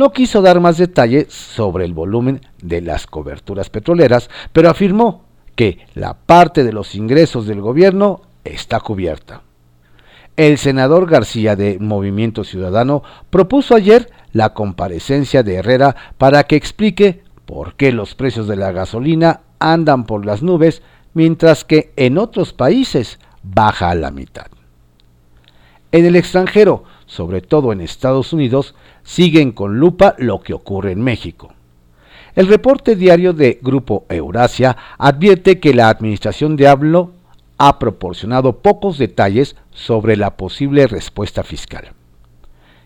No 0.00 0.12
quiso 0.12 0.40
dar 0.40 0.60
más 0.60 0.78
detalles 0.78 1.30
sobre 1.30 1.84
el 1.84 1.92
volumen 1.92 2.40
de 2.62 2.80
las 2.80 3.06
coberturas 3.06 3.68
petroleras, 3.68 4.30
pero 4.50 4.70
afirmó 4.70 5.26
que 5.56 5.86
la 5.92 6.14
parte 6.14 6.64
de 6.64 6.72
los 6.72 6.94
ingresos 6.94 7.46
del 7.46 7.60
gobierno 7.60 8.22
está 8.42 8.80
cubierta. 8.80 9.42
El 10.38 10.56
senador 10.56 11.06
García 11.06 11.54
de 11.54 11.78
Movimiento 11.78 12.44
Ciudadano 12.44 13.02
propuso 13.28 13.74
ayer 13.74 14.10
la 14.32 14.54
comparecencia 14.54 15.42
de 15.42 15.56
Herrera 15.56 15.94
para 16.16 16.44
que 16.44 16.56
explique 16.56 17.22
por 17.44 17.74
qué 17.74 17.92
los 17.92 18.14
precios 18.14 18.48
de 18.48 18.56
la 18.56 18.72
gasolina 18.72 19.42
andan 19.58 20.06
por 20.06 20.24
las 20.24 20.42
nubes 20.42 20.80
mientras 21.12 21.66
que 21.66 21.92
en 21.96 22.16
otros 22.16 22.54
países 22.54 23.18
baja 23.42 23.90
a 23.90 23.94
la 23.94 24.10
mitad. 24.10 24.46
En 25.92 26.06
el 26.06 26.16
extranjero, 26.16 26.84
sobre 27.10 27.40
todo 27.40 27.72
en 27.72 27.80
Estados 27.80 28.32
Unidos, 28.32 28.76
siguen 29.02 29.50
con 29.50 29.80
lupa 29.80 30.14
lo 30.18 30.42
que 30.42 30.54
ocurre 30.54 30.92
en 30.92 31.02
México. 31.02 31.52
El 32.36 32.46
reporte 32.46 32.94
diario 32.94 33.32
de 33.32 33.58
Grupo 33.60 34.06
Eurasia 34.08 34.76
advierte 34.96 35.58
que 35.58 35.74
la 35.74 35.88
administración 35.88 36.54
de 36.54 36.68
AMLO 36.68 37.10
ha 37.58 37.80
proporcionado 37.80 38.58
pocos 38.58 38.96
detalles 38.96 39.56
sobre 39.72 40.16
la 40.16 40.36
posible 40.36 40.86
respuesta 40.86 41.42
fiscal. 41.42 41.90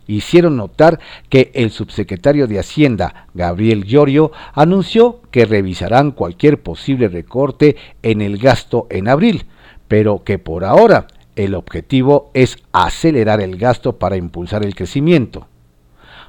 Hicieron 0.06 0.56
notar 0.56 1.00
que 1.28 1.50
el 1.54 1.70
subsecretario 1.70 2.46
de 2.46 2.58
Hacienda, 2.58 3.26
Gabriel 3.34 3.84
Llorio, 3.84 4.32
anunció 4.54 5.20
que 5.30 5.44
revisarán 5.44 6.12
cualquier 6.12 6.62
posible 6.62 7.08
recorte 7.08 7.76
en 8.02 8.22
el 8.22 8.38
gasto 8.38 8.86
en 8.88 9.08
abril, 9.08 9.44
pero 9.86 10.24
que 10.24 10.38
por 10.38 10.64
ahora 10.64 11.08
el 11.36 11.54
objetivo 11.54 12.30
es 12.34 12.58
acelerar 12.72 13.40
el 13.40 13.56
gasto 13.56 13.98
para 13.98 14.16
impulsar 14.16 14.64
el 14.64 14.74
crecimiento. 14.74 15.48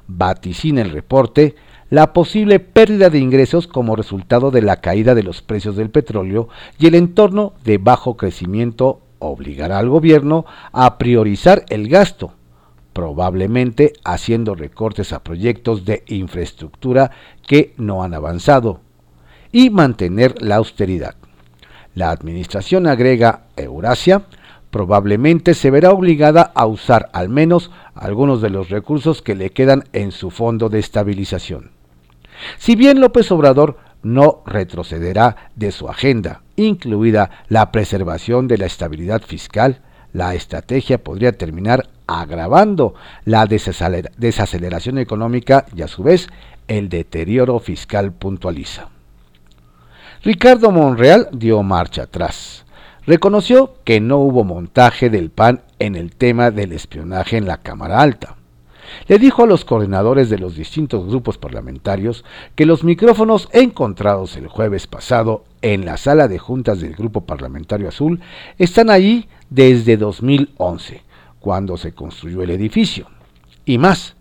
Vaticina 0.08 0.82
el 0.82 0.92
reporte 0.92 1.56
la 1.90 2.14
posible 2.14 2.60
pérdida 2.60 3.10
de 3.10 3.20
ingresos 3.20 3.68
como 3.68 3.96
resultado 3.96 4.50
de 4.50 4.62
la 4.62 4.82
caída 4.82 5.14
de 5.14 5.24
los 5.24 5.42
precios 5.42 5.76
del 5.76 5.92
petróleo 5.92 6.50
y 6.80 6.88
el 6.88 6.96
entorno 6.96 7.54
de 7.64 7.78
bajo 7.78 8.18
crecimiento 8.18 9.02
obligará 9.20 9.80
al 9.80 9.90
gobierno 9.90 10.46
a 10.72 10.98
priorizar 10.98 11.64
el 11.70 11.88
gasto, 11.88 12.34
probablemente 12.94 13.94
haciendo 14.04 14.56
recortes 14.56 15.14
a 15.14 15.24
proyectos 15.24 15.86
de 15.86 16.04
infraestructura 16.08 17.12
que 17.46 17.74
no 17.78 18.04
han 18.04 18.14
avanzado, 18.14 18.82
y 19.52 19.70
mantener 19.70 20.42
la 20.42 20.56
austeridad. 20.56 21.16
La 21.94 22.10
administración 22.10 22.88
agrega 22.88 23.46
Eurasia 23.56 24.24
probablemente 24.76 25.54
se 25.54 25.72
verá 25.72 25.92
obligada 25.92 26.52
a 26.54 26.66
usar 26.66 27.08
al 27.14 27.30
menos 27.30 27.72
algunos 27.94 28.42
de 28.42 28.50
los 28.50 28.68
recursos 28.68 29.22
que 29.22 29.34
le 29.34 29.52
quedan 29.52 29.86
en 29.94 30.12
su 30.12 30.32
fondo 30.32 30.68
de 30.68 30.80
estabilización. 30.80 31.72
Si 32.58 32.76
bien 32.76 33.00
López 33.00 33.32
Obrador 33.32 33.78
no 34.04 34.44
retrocederá 34.46 35.50
de 35.56 35.72
su 35.72 35.88
agenda, 35.88 36.42
incluida 36.58 37.46
la 37.48 37.72
preservación 37.72 38.50
de 38.50 38.58
la 38.58 38.66
estabilidad 38.66 39.22
fiscal, 39.22 39.80
la 40.12 40.36
estrategia 40.36 41.02
podría 41.02 41.32
terminar 41.32 41.88
agravando 42.06 42.96
la 43.24 43.48
desaceleración 43.48 44.98
económica 44.98 45.68
y 45.74 45.84
a 45.84 45.88
su 45.88 46.04
vez 46.04 46.28
el 46.68 46.90
deterioro 46.90 47.60
fiscal 47.60 48.12
puntualiza. 48.12 48.90
Ricardo 50.22 50.70
Monreal 50.70 51.30
dio 51.32 51.64
marcha 51.64 52.04
atrás 52.04 52.65
reconoció 53.06 53.76
que 53.84 54.00
no 54.00 54.18
hubo 54.18 54.44
montaje 54.44 55.10
del 55.10 55.30
PAN 55.30 55.62
en 55.80 55.96
el 55.96 56.16
tema 56.16 56.52
del 56.52 56.72
espionaje 56.72 57.38
en 57.38 57.46
la 57.46 57.58
Cámara 57.58 58.02
Alta. 58.02 58.36
Le 59.08 59.20
dijo 59.20 59.44
a 59.44 59.48
los 59.48 59.66
coordinadores 59.66 60.30
de 60.30 60.38
los 60.38 60.56
distintos 60.56 61.08
grupos 61.08 61.38
parlamentarios 61.38 62.24
que 62.56 62.66
los 62.66 62.84
micrófonos 62.84 63.50
encontrados 63.52 64.36
el 64.38 64.48
jueves 64.48 64.88
pasado 64.88 65.44
en 65.62 65.86
la 65.86 65.98
sala 65.98 66.28
de 66.28 66.40
juntas 66.40 66.80
del 66.80 66.96
Grupo 66.96 67.22
Parlamentario 67.22 67.90
Azul 67.90 68.22
están 68.58 68.90
allí 68.90 69.28
desde 69.50 69.98
2011, 69.98 71.02
cuando 71.40 71.78
se 71.78 71.94
construyó 71.94 72.44
el 72.44 72.52
edificio. 72.52 73.08
Y 73.66 73.78
más, 73.78 74.16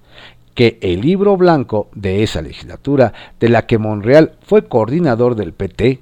que 0.54 0.78
el 0.80 1.00
libro 1.00 1.36
blanco 1.36 1.88
de 1.94 2.22
esa 2.22 2.40
legislatura, 2.40 3.12
de 3.40 3.48
la 3.48 3.66
que 3.66 3.78
Monreal 3.78 4.32
fue 4.42 4.66
coordinador 4.66 5.34
del 5.34 5.52
PT, 5.52 6.00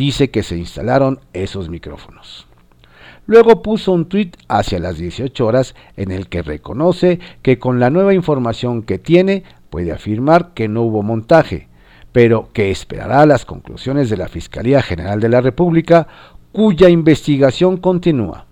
dice 0.00 0.30
que 0.30 0.42
se 0.42 0.56
instalaron 0.56 1.20
esos 1.34 1.68
micrófonos. 1.68 2.46
Luego 3.26 3.60
puso 3.60 3.92
un 3.92 4.06
tuit 4.06 4.34
hacia 4.48 4.78
las 4.78 4.96
18 4.96 5.46
horas 5.46 5.74
en 5.98 6.10
el 6.10 6.28
que 6.28 6.40
reconoce 6.40 7.20
que 7.42 7.58
con 7.58 7.78
la 7.78 7.90
nueva 7.90 8.14
información 8.14 8.82
que 8.82 8.98
tiene 8.98 9.44
puede 9.68 9.92
afirmar 9.92 10.54
que 10.54 10.68
no 10.68 10.84
hubo 10.84 11.02
montaje, 11.02 11.68
pero 12.12 12.48
que 12.54 12.70
esperará 12.70 13.26
las 13.26 13.44
conclusiones 13.44 14.08
de 14.08 14.16
la 14.16 14.28
Fiscalía 14.28 14.80
General 14.80 15.20
de 15.20 15.28
la 15.28 15.42
República, 15.42 16.08
cuya 16.50 16.88
investigación 16.88 17.76
continúa. 17.76 18.46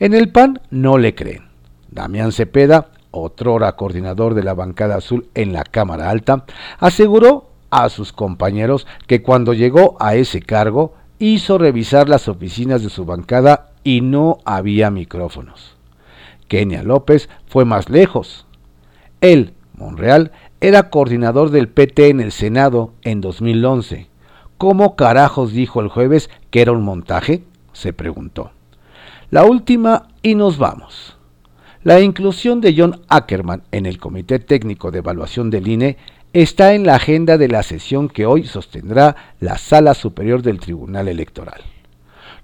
En 0.00 0.14
el 0.14 0.30
PAN 0.32 0.60
no 0.70 0.98
le 0.98 1.14
creen. 1.14 1.44
Damián 1.88 2.32
Cepeda, 2.32 2.88
otrora 3.12 3.76
coordinador 3.76 4.34
de 4.34 4.42
la 4.42 4.54
bancada 4.54 4.96
azul 4.96 5.28
en 5.34 5.52
la 5.52 5.62
Cámara 5.62 6.10
Alta, 6.10 6.44
aseguró 6.80 7.55
a 7.84 7.90
sus 7.90 8.12
compañeros 8.12 8.86
que 9.06 9.22
cuando 9.22 9.52
llegó 9.52 9.96
a 10.00 10.14
ese 10.14 10.40
cargo 10.40 10.94
hizo 11.18 11.58
revisar 11.58 12.08
las 12.08 12.26
oficinas 12.26 12.82
de 12.82 12.88
su 12.88 13.04
bancada 13.04 13.70
y 13.84 14.00
no 14.00 14.38
había 14.44 14.90
micrófonos. 14.90 15.76
Kenia 16.48 16.82
López 16.82 17.28
fue 17.46 17.64
más 17.64 17.90
lejos. 17.90 18.46
Él, 19.20 19.52
Monreal, 19.74 20.32
era 20.60 20.88
coordinador 20.88 21.50
del 21.50 21.68
PT 21.68 22.08
en 22.08 22.20
el 22.20 22.32
Senado 22.32 22.92
en 23.02 23.20
2011. 23.20 24.08
¿Cómo 24.56 24.96
carajos 24.96 25.52
dijo 25.52 25.80
el 25.80 25.88
jueves 25.88 26.30
que 26.50 26.62
era 26.62 26.72
un 26.72 26.82
montaje? 26.82 27.44
se 27.72 27.92
preguntó. 27.92 28.52
La 29.30 29.44
última 29.44 30.08
y 30.22 30.34
nos 30.34 30.56
vamos. 30.56 31.16
La 31.82 32.00
inclusión 32.00 32.60
de 32.60 32.74
John 32.76 33.02
Ackerman 33.08 33.62
en 33.70 33.86
el 33.86 33.98
Comité 33.98 34.38
Técnico 34.38 34.90
de 34.90 34.98
Evaluación 34.98 35.50
del 35.50 35.68
INE 35.68 35.98
está 36.42 36.74
en 36.74 36.84
la 36.84 36.96
agenda 36.96 37.38
de 37.38 37.48
la 37.48 37.62
sesión 37.62 38.10
que 38.10 38.26
hoy 38.26 38.44
sostendrá 38.44 39.16
la 39.40 39.56
Sala 39.56 39.94
Superior 39.94 40.42
del 40.42 40.60
Tribunal 40.60 41.08
Electoral. 41.08 41.62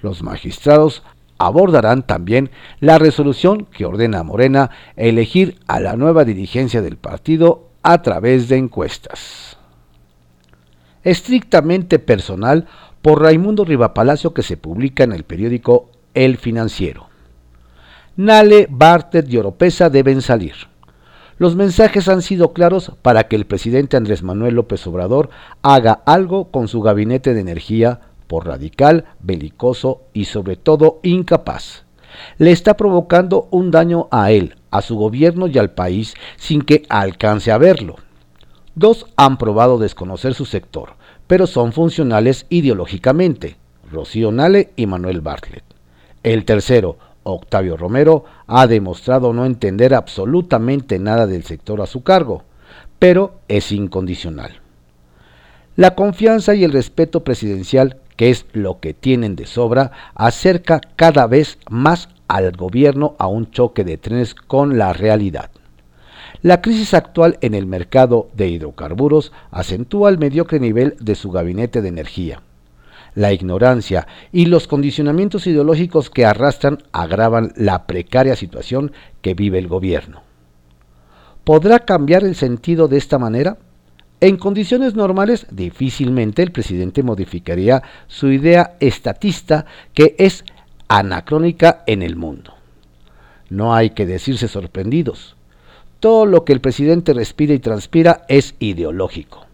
Los 0.01 0.23
magistrados 0.23 1.03
abordarán 1.37 2.03
también 2.03 2.51
la 2.81 2.99
resolución 2.99 3.67
que 3.67 3.85
ordena 3.85 4.21
a 4.21 4.23
Morena 4.23 4.71
elegir 4.97 5.59
a 5.67 5.79
la 5.79 5.97
nueva 5.97 6.25
dirigencia 6.25 6.81
del 6.81 6.97
partido 6.97 7.69
a 7.83 8.01
través 8.01 8.49
de 8.49 8.57
encuestas. 8.57 9.59
Estrictamente 11.05 11.99
personal 11.99 12.69
por 13.03 13.21
Raimundo 13.21 13.63
Rivapalacio 13.63 14.33
que 14.33 14.43
se 14.43 14.57
publica 14.57 15.05
en 15.05 15.13
el 15.13 15.25
periódico 15.25 15.91
El 16.15 16.39
Financiero. 16.39 17.09
Nale, 18.17 18.69
Bartet 18.71 19.29
y 19.29 19.37
Oropesa 19.37 19.91
deben 19.91 20.23
salir. 20.23 20.72
Los 21.43 21.57
mensajes 21.57 22.07
han 22.07 22.23
sido 22.23 22.53
claros 22.53 22.93
para 23.03 23.27
que 23.27 23.35
el 23.35 23.47
presidente 23.47 23.97
Andrés 23.97 24.23
Manuel 24.23 24.55
López 24.55 24.87
Obrador 24.87 25.29
haga 25.63 26.01
algo 26.07 26.53
con 26.53 26.69
su 26.69 26.83
gabinete 26.83 27.35
de 27.35 27.41
energía 27.41 27.99
por 28.29 28.47
radical, 28.47 29.07
belicoso 29.19 30.03
y 30.13 30.27
sobre 30.27 30.55
todo 30.55 31.01
incapaz. 31.03 31.83
Le 32.39 32.53
está 32.53 32.77
provocando 32.77 33.49
un 33.51 33.73
daño 33.73 34.07
a 34.13 34.31
él, 34.31 34.55
a 34.71 34.83
su 34.83 34.95
gobierno 34.95 35.49
y 35.49 35.59
al 35.59 35.73
país 35.73 36.15
sin 36.37 36.63
que 36.63 36.85
alcance 36.89 37.51
a 37.51 37.59
verlo. 37.59 37.97
Dos 38.77 39.07
han 39.17 39.37
probado 39.37 39.79
desconocer 39.79 40.35
su 40.35 40.45
sector, 40.45 40.91
pero 41.27 41.49
son 41.49 41.73
funcionales 41.73 42.47
ideológicamente, 42.51 43.57
Rocío 43.91 44.31
Nale 44.31 44.71
y 44.77 44.87
Manuel 44.87 45.23
Bartlett. 45.23 45.65
El 46.23 46.45
tercero, 46.45 46.99
Octavio 47.25 47.77
Romero 47.77 48.25
ha 48.47 48.67
demostrado 48.67 49.33
no 49.33 49.45
entender 49.47 49.95
absolutamente 49.95 50.99
nada 50.99 51.27
del 51.27 51.45
sector 51.45 51.81
a 51.81 51.87
su 51.87 52.03
cargo, 52.03 52.45
pero 52.99 53.35
es 53.49 53.73
incondicional. 53.73 54.61
La 55.77 55.95
confianza 55.95 56.55
y 56.55 56.65
el 56.65 56.73
respeto 56.73 57.25
presidencial 57.25 57.97
que 58.17 58.31
es 58.31 58.47
lo 58.53 58.81
que 58.81 58.95
tienen 58.95 59.37
de 59.37 59.47
sobra, 59.47 59.93
acerca 60.15 60.81
cada 60.97 61.27
vez 61.27 61.59
más 61.69 62.09
al 62.29 62.53
gobierno 62.53 63.15
a 63.19 63.27
un 63.27 63.51
choque 63.51 63.85
de 63.85 63.99
trenes 63.99 64.35
con 64.35 64.79
la 64.79 64.93
realidad. 64.93 65.51
La 66.41 66.61
crisis 66.61 66.95
actual 66.95 67.39
en 67.41 67.55
el 67.55 67.67
mercado 67.67 68.29
de 68.35 68.49
hidrocarburos 68.49 69.33
acentúa 69.51 70.09
el 70.11 70.19
mediocre 70.19 70.61
nivel 70.61 70.97
de 70.99 71.15
su 71.15 71.31
gabinete 71.31 71.83
de 71.83 71.89
energía. 71.89 72.43
La 73.15 73.33
ignorancia 73.33 74.07
y 74.33 74.47
los 74.47 74.67
condicionamientos 74.67 75.47
ideológicos 75.47 76.09
que 76.09 76.25
arrastran 76.25 76.79
agravan 76.93 77.53
la 77.57 77.87
precaria 77.87 78.37
situación 78.37 78.93
que 79.21 79.35
vive 79.35 79.59
el 79.59 79.69
gobierno. 79.69 80.23
¿Podrá 81.45 81.81
cambiar 81.81 82.25
el 82.25 82.37
sentido 82.37 82.89
de 82.89 82.99
esta 82.99 83.19
manera? 83.19 83.59
En 84.21 84.37
condiciones 84.37 84.95
normales, 84.95 85.47
difícilmente 85.51 86.43
el 86.43 86.53
presidente 86.53 87.03
modificaría 87.03 87.83
su 88.07 88.31
idea 88.31 88.77
estatista 88.79 89.67
que 89.95 90.15
es 90.19 90.45
anacrónica 90.87 91.83
en 91.87 92.03
el 92.03 92.17
mundo. 92.17 92.55
No 93.51 93.75
hay 93.75 93.91
que 93.91 94.07
decirse 94.07 94.47
sorprendidos. 94.49 95.37
Todo 96.01 96.25
lo 96.25 96.45
que 96.45 96.53
el 96.53 96.61
presidente 96.61 97.13
respira 97.13 97.53
y 97.53 97.59
transpira 97.59 98.23
es 98.29 98.55
ideológico. 98.61 99.47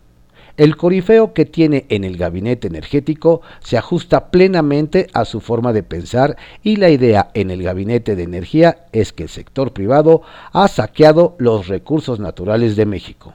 El 0.59 0.77
corifeo 0.77 1.33
que 1.33 1.47
tiene 1.47 1.87
en 1.89 2.05
el 2.05 2.19
gabinete 2.19 2.69
energético 2.69 3.41
se 3.61 3.79
ajusta 3.79 4.31
plenamente 4.31 5.07
a 5.15 5.25
su 5.25 5.41
forma 5.41 5.73
de 5.73 5.83
pensar 5.83 6.37
y 6.63 6.77
la 6.77 6.91
idea 6.91 7.31
en 7.33 7.51
el 7.51 7.63
gabinete 7.63 8.15
de 8.15 8.25
energía 8.25 8.85
es 8.93 9.15
que 9.15 9.23
el 9.23 9.29
sector 9.31 9.73
privado 9.73 10.21
ha 10.53 10.69
saqueado 10.69 11.35
los 11.39 11.69
recursos 11.69 12.21
naturales 12.21 12.77
de 12.77 12.85
México 12.85 13.33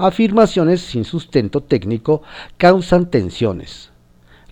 afirmaciones 0.00 0.80
sin 0.80 1.04
sustento 1.04 1.60
técnico 1.60 2.22
causan 2.56 3.10
tensiones. 3.10 3.90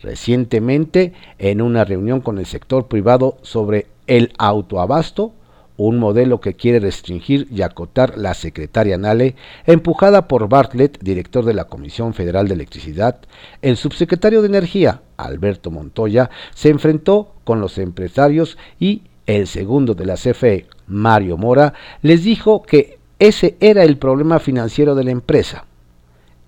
Recientemente, 0.02 1.14
en 1.38 1.62
una 1.62 1.84
reunión 1.84 2.20
con 2.20 2.38
el 2.38 2.46
sector 2.46 2.86
privado 2.86 3.38
sobre 3.42 3.86
el 4.06 4.32
autoabasto, 4.38 5.32
un 5.78 5.98
modelo 5.98 6.40
que 6.40 6.54
quiere 6.54 6.80
restringir 6.80 7.46
y 7.50 7.62
acotar 7.62 8.18
la 8.18 8.34
secretaria 8.34 8.98
Nale, 8.98 9.36
empujada 9.64 10.28
por 10.28 10.48
Bartlett, 10.48 10.98
director 11.00 11.44
de 11.44 11.54
la 11.54 11.64
Comisión 11.64 12.12
Federal 12.14 12.48
de 12.48 12.54
Electricidad, 12.54 13.20
el 13.62 13.76
subsecretario 13.76 14.42
de 14.42 14.48
Energía, 14.48 15.02
Alberto 15.16 15.70
Montoya, 15.70 16.30
se 16.52 16.68
enfrentó 16.68 17.32
con 17.44 17.60
los 17.60 17.78
empresarios 17.78 18.58
y 18.78 19.02
el 19.26 19.46
segundo 19.46 19.94
de 19.94 20.04
la 20.04 20.16
CFE, 20.16 20.66
Mario 20.88 21.36
Mora, 21.36 21.74
les 22.02 22.24
dijo 22.24 22.62
que 22.62 22.98
ese 23.20 23.56
era 23.60 23.84
el 23.84 23.98
problema 23.98 24.40
financiero 24.40 24.96
de 24.96 25.04
la 25.04 25.12
empresa. 25.12 25.64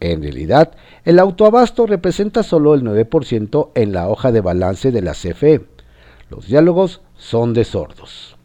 En 0.00 0.22
realidad, 0.22 0.72
el 1.04 1.18
autoabasto 1.18 1.86
representa 1.86 2.42
solo 2.42 2.74
el 2.74 2.82
9% 2.82 3.70
en 3.74 3.92
la 3.92 4.08
hoja 4.08 4.32
de 4.32 4.40
balance 4.40 4.90
de 4.90 5.02
la 5.02 5.12
CFE. 5.12 5.66
Los 6.30 6.48
diálogos 6.48 7.00
son 7.16 7.54
de 7.54 7.64
sordos. 7.64 8.39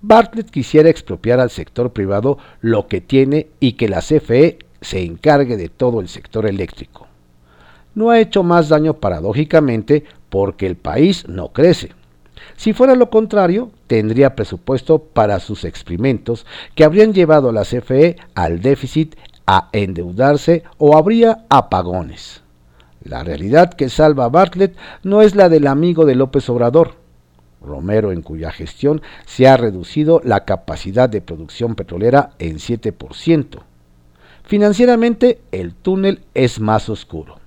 Bartlett 0.00 0.50
quisiera 0.50 0.88
expropiar 0.88 1.40
al 1.40 1.50
sector 1.50 1.92
privado 1.92 2.38
lo 2.60 2.86
que 2.86 3.00
tiene 3.00 3.48
y 3.58 3.72
que 3.72 3.88
la 3.88 4.00
CFE 4.00 4.58
se 4.80 5.02
encargue 5.02 5.56
de 5.56 5.68
todo 5.68 6.00
el 6.00 6.08
sector 6.08 6.46
eléctrico. 6.46 7.08
No 7.94 8.10
ha 8.10 8.20
hecho 8.20 8.44
más 8.44 8.68
daño 8.68 8.94
paradójicamente 8.94 10.04
porque 10.30 10.66
el 10.66 10.76
país 10.76 11.26
no 11.28 11.48
crece. 11.48 11.92
Si 12.56 12.72
fuera 12.72 12.94
lo 12.94 13.10
contrario, 13.10 13.70
tendría 13.88 14.36
presupuesto 14.36 15.00
para 15.00 15.40
sus 15.40 15.64
experimentos 15.64 16.46
que 16.76 16.84
habrían 16.84 17.12
llevado 17.12 17.48
a 17.48 17.52
la 17.52 17.64
CFE 17.64 18.16
al 18.34 18.60
déficit 18.60 19.16
a 19.46 19.68
endeudarse 19.72 20.62
o 20.76 20.96
habría 20.96 21.44
apagones. 21.48 22.42
La 23.02 23.24
realidad 23.24 23.72
que 23.72 23.88
salva 23.88 24.26
a 24.26 24.28
Bartlett 24.28 24.76
no 25.02 25.22
es 25.22 25.34
la 25.34 25.48
del 25.48 25.66
amigo 25.66 26.04
de 26.04 26.14
López 26.14 26.48
Obrador, 26.50 26.94
Romero, 27.60 28.12
en 28.12 28.22
cuya 28.22 28.50
gestión 28.50 29.02
se 29.26 29.48
ha 29.48 29.56
reducido 29.56 30.20
la 30.24 30.44
capacidad 30.44 31.08
de 31.08 31.20
producción 31.20 31.74
petrolera 31.74 32.30
en 32.38 32.56
7%. 32.56 33.60
Financieramente, 34.44 35.40
el 35.52 35.74
túnel 35.74 36.22
es 36.34 36.60
más 36.60 36.88
oscuro. 36.88 37.38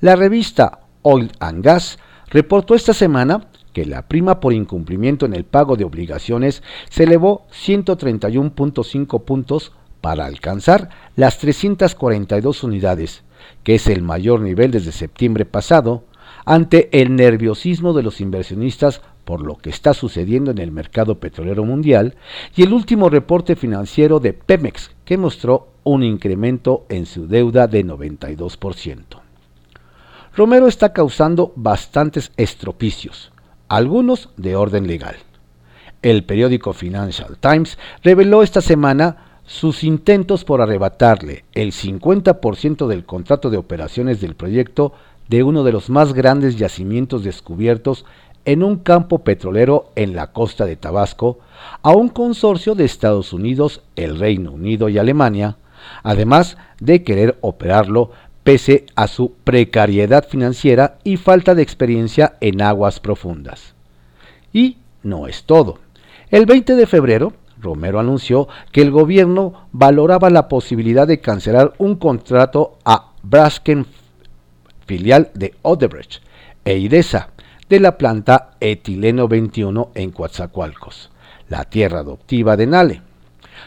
La 0.00 0.16
revista 0.16 0.80
Oil 1.02 1.30
and 1.38 1.64
Gas 1.64 1.98
reportó 2.28 2.74
esta 2.74 2.92
semana 2.92 3.46
que 3.72 3.84
la 3.84 4.02
prima 4.02 4.40
por 4.40 4.52
incumplimiento 4.52 5.26
en 5.26 5.34
el 5.34 5.44
pago 5.44 5.76
de 5.76 5.84
obligaciones 5.84 6.62
se 6.88 7.04
elevó 7.04 7.46
131.5 7.52 9.24
puntos 9.24 9.72
para 10.00 10.26
alcanzar 10.26 10.90
las 11.16 11.38
342 11.38 12.62
unidades, 12.64 13.22
que 13.62 13.74
es 13.74 13.86
el 13.86 14.02
mayor 14.02 14.40
nivel 14.40 14.70
desde 14.70 14.92
septiembre 14.92 15.44
pasado, 15.44 16.04
ante 16.44 16.88
el 17.00 17.16
nerviosismo 17.16 17.92
de 17.92 18.02
los 18.02 18.20
inversionistas 18.20 19.02
por 19.24 19.40
lo 19.40 19.56
que 19.56 19.70
está 19.70 19.94
sucediendo 19.94 20.50
en 20.50 20.58
el 20.58 20.70
mercado 20.70 21.18
petrolero 21.18 21.64
mundial 21.64 22.16
y 22.54 22.62
el 22.62 22.72
último 22.72 23.08
reporte 23.08 23.56
financiero 23.56 24.20
de 24.20 24.32
Pemex, 24.32 24.90
que 25.04 25.16
mostró 25.16 25.68
un 25.82 26.02
incremento 26.02 26.86
en 26.88 27.06
su 27.06 27.26
deuda 27.26 27.66
de 27.66 27.84
92%. 27.84 29.20
Romero 30.36 30.66
está 30.66 30.92
causando 30.92 31.52
bastantes 31.56 32.32
estropicios, 32.36 33.32
algunos 33.68 34.30
de 34.36 34.56
orden 34.56 34.86
legal. 34.86 35.16
El 36.02 36.24
periódico 36.24 36.72
Financial 36.72 37.38
Times 37.38 37.78
reveló 38.02 38.42
esta 38.42 38.60
semana 38.60 39.40
sus 39.46 39.84
intentos 39.84 40.44
por 40.44 40.60
arrebatarle 40.60 41.44
el 41.52 41.72
50% 41.72 42.86
del 42.86 43.04
contrato 43.04 43.50
de 43.50 43.58
operaciones 43.58 44.20
del 44.20 44.34
proyecto 44.34 44.92
de 45.28 45.42
uno 45.42 45.64
de 45.64 45.72
los 45.72 45.90
más 45.90 46.12
grandes 46.12 46.56
yacimientos 46.56 47.24
descubiertos 47.24 48.04
en 48.44 48.62
un 48.62 48.76
campo 48.76 49.24
petrolero 49.24 49.90
en 49.96 50.14
la 50.14 50.32
costa 50.32 50.66
de 50.66 50.76
Tabasco 50.76 51.38
a 51.82 51.92
un 51.92 52.08
consorcio 52.08 52.74
de 52.74 52.84
Estados 52.84 53.32
Unidos, 53.32 53.82
el 53.96 54.18
Reino 54.18 54.52
Unido 54.52 54.88
y 54.88 54.98
Alemania, 54.98 55.56
además 56.02 56.56
de 56.80 57.02
querer 57.02 57.38
operarlo 57.40 58.10
pese 58.42 58.84
a 58.94 59.08
su 59.08 59.32
precariedad 59.44 60.28
financiera 60.28 60.98
y 61.02 61.16
falta 61.16 61.54
de 61.54 61.62
experiencia 61.62 62.36
en 62.40 62.60
aguas 62.60 63.00
profundas. 63.00 63.74
Y 64.52 64.76
no 65.02 65.26
es 65.26 65.44
todo. 65.44 65.78
El 66.30 66.46
20 66.46 66.76
de 66.76 66.86
febrero, 66.86 67.32
Romero 67.60 67.98
anunció 67.98 68.48
que 68.70 68.82
el 68.82 68.90
gobierno 68.90 69.68
valoraba 69.72 70.28
la 70.28 70.48
posibilidad 70.48 71.06
de 71.06 71.20
cancelar 71.20 71.72
un 71.78 71.96
contrato 71.96 72.78
a 72.84 73.12
Braskem, 73.22 73.86
filial 74.86 75.30
de 75.34 75.54
Odebrecht, 75.62 76.22
e 76.64 76.78
IDESA, 76.78 77.30
de 77.68 77.80
la 77.80 77.96
planta 77.98 78.52
Etileno 78.60 79.28
21 79.28 79.90
en 79.94 80.10
Coatzacoalcos, 80.10 81.10
la 81.48 81.64
tierra 81.64 82.00
adoptiva 82.00 82.56
de 82.56 82.66
Nale, 82.66 83.02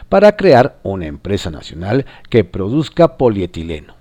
para 0.08 0.36
crear 0.36 0.78
una 0.82 1.06
empresa 1.06 1.50
nacional 1.50 2.06
que 2.30 2.44
produzca 2.44 3.16
polietileno. 3.16 3.94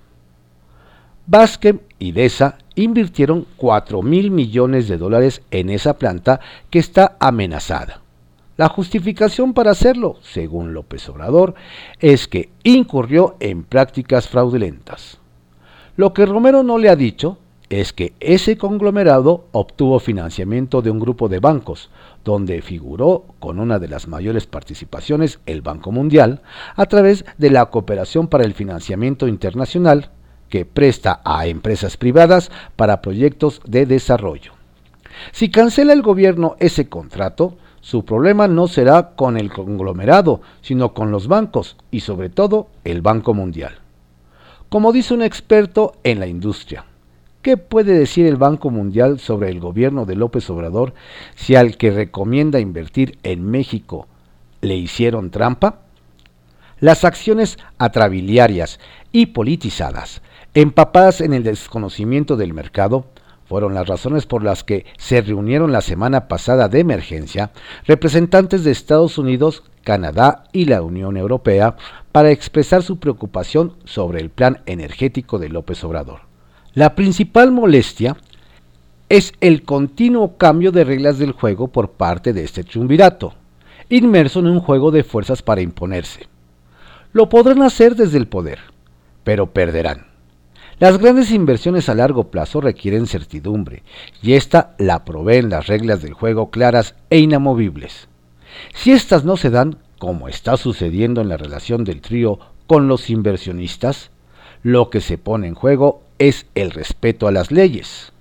Baskem 1.25 1.79
y 1.99 2.13
DESA 2.13 2.57
invirtieron 2.75 3.45
4 3.57 4.01
mil 4.01 4.31
millones 4.31 4.87
de 4.87 4.97
dólares 4.97 5.41
en 5.51 5.69
esa 5.69 5.97
planta 5.97 6.39
que 6.69 6.79
está 6.79 7.17
amenazada. 7.19 8.01
La 8.55 8.69
justificación 8.69 9.53
para 9.53 9.71
hacerlo, 9.71 10.17
según 10.21 10.73
López 10.73 11.07
Obrador, 11.09 11.53
es 11.99 12.27
que 12.27 12.49
incurrió 12.63 13.35
en 13.39 13.63
prácticas 13.63 14.27
fraudulentas. 14.29 15.19
Lo 15.97 16.13
que 16.13 16.27
Romero 16.27 16.61
no 16.61 16.77
le 16.77 16.89
ha 16.89 16.95
dicho 16.95 17.39
es 17.71 17.91
que 17.91 18.13
ese 18.19 18.55
conglomerado 18.55 19.45
obtuvo 19.51 19.99
financiamiento 19.99 20.83
de 20.83 20.91
un 20.91 20.99
grupo 20.99 21.27
de 21.27 21.39
bancos, 21.39 21.89
donde 22.23 22.61
figuró 22.61 23.25
con 23.39 23.59
una 23.59 23.79
de 23.79 23.87
las 23.87 24.07
mayores 24.07 24.45
participaciones 24.45 25.39
el 25.47 25.63
Banco 25.63 25.91
Mundial, 25.91 26.43
a 26.75 26.85
través 26.85 27.25
de 27.39 27.49
la 27.49 27.65
Cooperación 27.71 28.27
para 28.27 28.43
el 28.43 28.53
Financiamiento 28.53 29.27
Internacional, 29.27 30.11
que 30.49 30.65
presta 30.65 31.19
a 31.25 31.47
empresas 31.47 31.97
privadas 31.97 32.51
para 32.75 33.01
proyectos 33.01 33.59
de 33.65 33.87
desarrollo. 33.87 34.51
Si 35.31 35.49
cancela 35.49 35.93
el 35.93 36.03
gobierno 36.03 36.57
ese 36.59 36.87
contrato, 36.89 37.57
su 37.81 38.05
problema 38.05 38.47
no 38.47 38.67
será 38.67 39.15
con 39.15 39.35
el 39.35 39.51
conglomerado, 39.51 40.41
sino 40.61 40.93
con 40.93 41.09
los 41.09 41.27
bancos 41.27 41.75
y 41.89 42.01
sobre 42.01 42.29
todo 42.29 42.67
el 42.83 43.01
Banco 43.01 43.33
Mundial. 43.33 43.79
Como 44.69 44.91
dice 44.91 45.13
un 45.13 45.21
experto 45.21 45.93
en 46.03 46.19
la 46.19 46.27
industria, 46.27 46.85
¿qué 47.41 47.55
puede 47.55 47.97
decir 47.97 48.25
el 48.25 48.35
Banco 48.35 48.69
Mundial 48.69 49.19
sobre 49.19 49.49
el 49.49 49.61
gobierno 49.61 50.05
de 50.05 50.15
López 50.15 50.49
Obrador 50.49 50.93
si 51.35 51.55
al 51.55 51.77
que 51.77 51.91
recomienda 51.91 52.59
invertir 52.59 53.17
en 53.23 53.49
México 53.49 54.07
le 54.59 54.75
hicieron 54.75 55.31
trampa? 55.31 55.79
Las 56.79 57.05
acciones 57.05 57.57
atrabiliarias 57.77 58.79
y 59.13 59.27
politizadas 59.27 60.21
empapadas 60.53 61.21
en 61.21 61.33
el 61.33 61.43
desconocimiento 61.43 62.35
del 62.35 62.53
mercado, 62.53 63.05
fueron 63.45 63.75
las 63.75 63.87
razones 63.87 64.25
por 64.25 64.43
las 64.43 64.63
que 64.63 64.85
se 64.97 65.21
reunieron 65.21 65.71
la 65.71 65.81
semana 65.81 66.27
pasada 66.27 66.67
de 66.67 66.79
emergencia 66.79 67.51
representantes 67.85 68.63
de 68.63 68.71
Estados 68.71 69.17
Unidos, 69.17 69.63
Canadá 69.83 70.45
y 70.51 70.65
la 70.65 70.81
Unión 70.81 71.15
Europea 71.15 71.77
para 72.17 72.31
expresar 72.31 72.81
su 72.81 72.97
preocupación 72.97 73.73
sobre 73.85 74.19
el 74.19 74.31
plan 74.31 74.61
energético 74.65 75.37
de 75.37 75.49
López 75.49 75.83
Obrador. 75.83 76.21
La 76.73 76.95
principal 76.95 77.51
molestia 77.51 78.17
es 79.07 79.33
el 79.39 79.61
continuo 79.61 80.35
cambio 80.35 80.71
de 80.71 80.83
reglas 80.83 81.19
del 81.19 81.31
juego 81.31 81.67
por 81.67 81.91
parte 81.91 82.33
de 82.33 82.43
este 82.43 82.63
triunvirato, 82.63 83.35
inmerso 83.89 84.39
en 84.39 84.47
un 84.47 84.61
juego 84.61 84.89
de 84.89 85.03
fuerzas 85.03 85.43
para 85.43 85.61
imponerse. 85.61 86.27
Lo 87.13 87.29
podrán 87.29 87.61
hacer 87.61 87.95
desde 87.95 88.17
el 88.17 88.27
poder, 88.27 88.61
pero 89.23 89.51
perderán. 89.53 90.07
Las 90.79 90.97
grandes 90.97 91.29
inversiones 91.31 91.87
a 91.87 91.93
largo 91.93 92.31
plazo 92.31 92.61
requieren 92.61 93.05
certidumbre, 93.05 93.83
y 94.23 94.33
esta 94.33 94.73
la 94.79 95.05
proveen 95.05 95.51
las 95.51 95.67
reglas 95.67 96.01
del 96.01 96.13
juego 96.13 96.49
claras 96.49 96.95
e 97.11 97.19
inamovibles. 97.19 98.07
Si 98.73 98.91
éstas 98.91 99.23
no 99.23 99.37
se 99.37 99.51
dan, 99.51 99.77
como 99.97 100.27
está 100.27 100.57
sucediendo 100.57 101.21
en 101.21 101.29
la 101.29 101.37
relación 101.37 101.83
del 101.83 102.01
trío 102.01 102.39
con 102.67 102.87
los 102.87 103.09
inversionistas, 103.09 104.11
lo 104.63 104.89
que 104.89 105.01
se 105.01 105.17
pone 105.17 105.47
en 105.47 105.55
juego 105.55 106.01
es 106.19 106.45
el 106.55 106.71
respeto 106.71 107.27
a 107.27 107.31
las 107.31 107.51
leyes. 107.51 108.11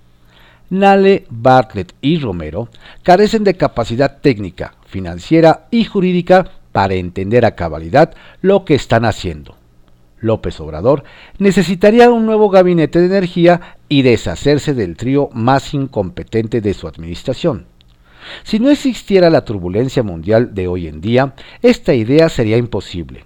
Nale, 0.69 1.25
Bartlett 1.29 1.93
y 2.01 2.19
Romero 2.19 2.69
carecen 3.03 3.43
de 3.43 3.55
capacidad 3.55 4.19
técnica, 4.19 4.75
financiera 4.85 5.67
y 5.71 5.85
jurídica 5.85 6.51
para 6.71 6.95
entender 6.95 7.45
a 7.45 7.55
cabalidad 7.55 8.13
lo 8.41 8.65
que 8.65 8.75
están 8.75 9.05
haciendo. 9.05 9.55
López 10.19 10.59
Obrador 10.59 11.03
necesitaría 11.37 12.09
un 12.09 12.25
nuevo 12.25 12.49
gabinete 12.49 12.99
de 12.99 13.05
energía 13.05 13.77
y 13.87 14.01
deshacerse 14.01 14.73
del 14.73 14.97
trío 14.97 15.29
más 15.33 15.73
incompetente 15.73 16.59
de 16.59 16.73
su 16.73 16.87
administración. 16.87 17.65
Si 18.43 18.59
no 18.59 18.69
existiera 18.69 19.29
la 19.29 19.45
turbulencia 19.45 20.03
mundial 20.03 20.53
de 20.53 20.67
hoy 20.67 20.87
en 20.87 21.01
día, 21.01 21.33
esta 21.61 21.93
idea 21.93 22.29
sería 22.29 22.57
imposible. 22.57 23.25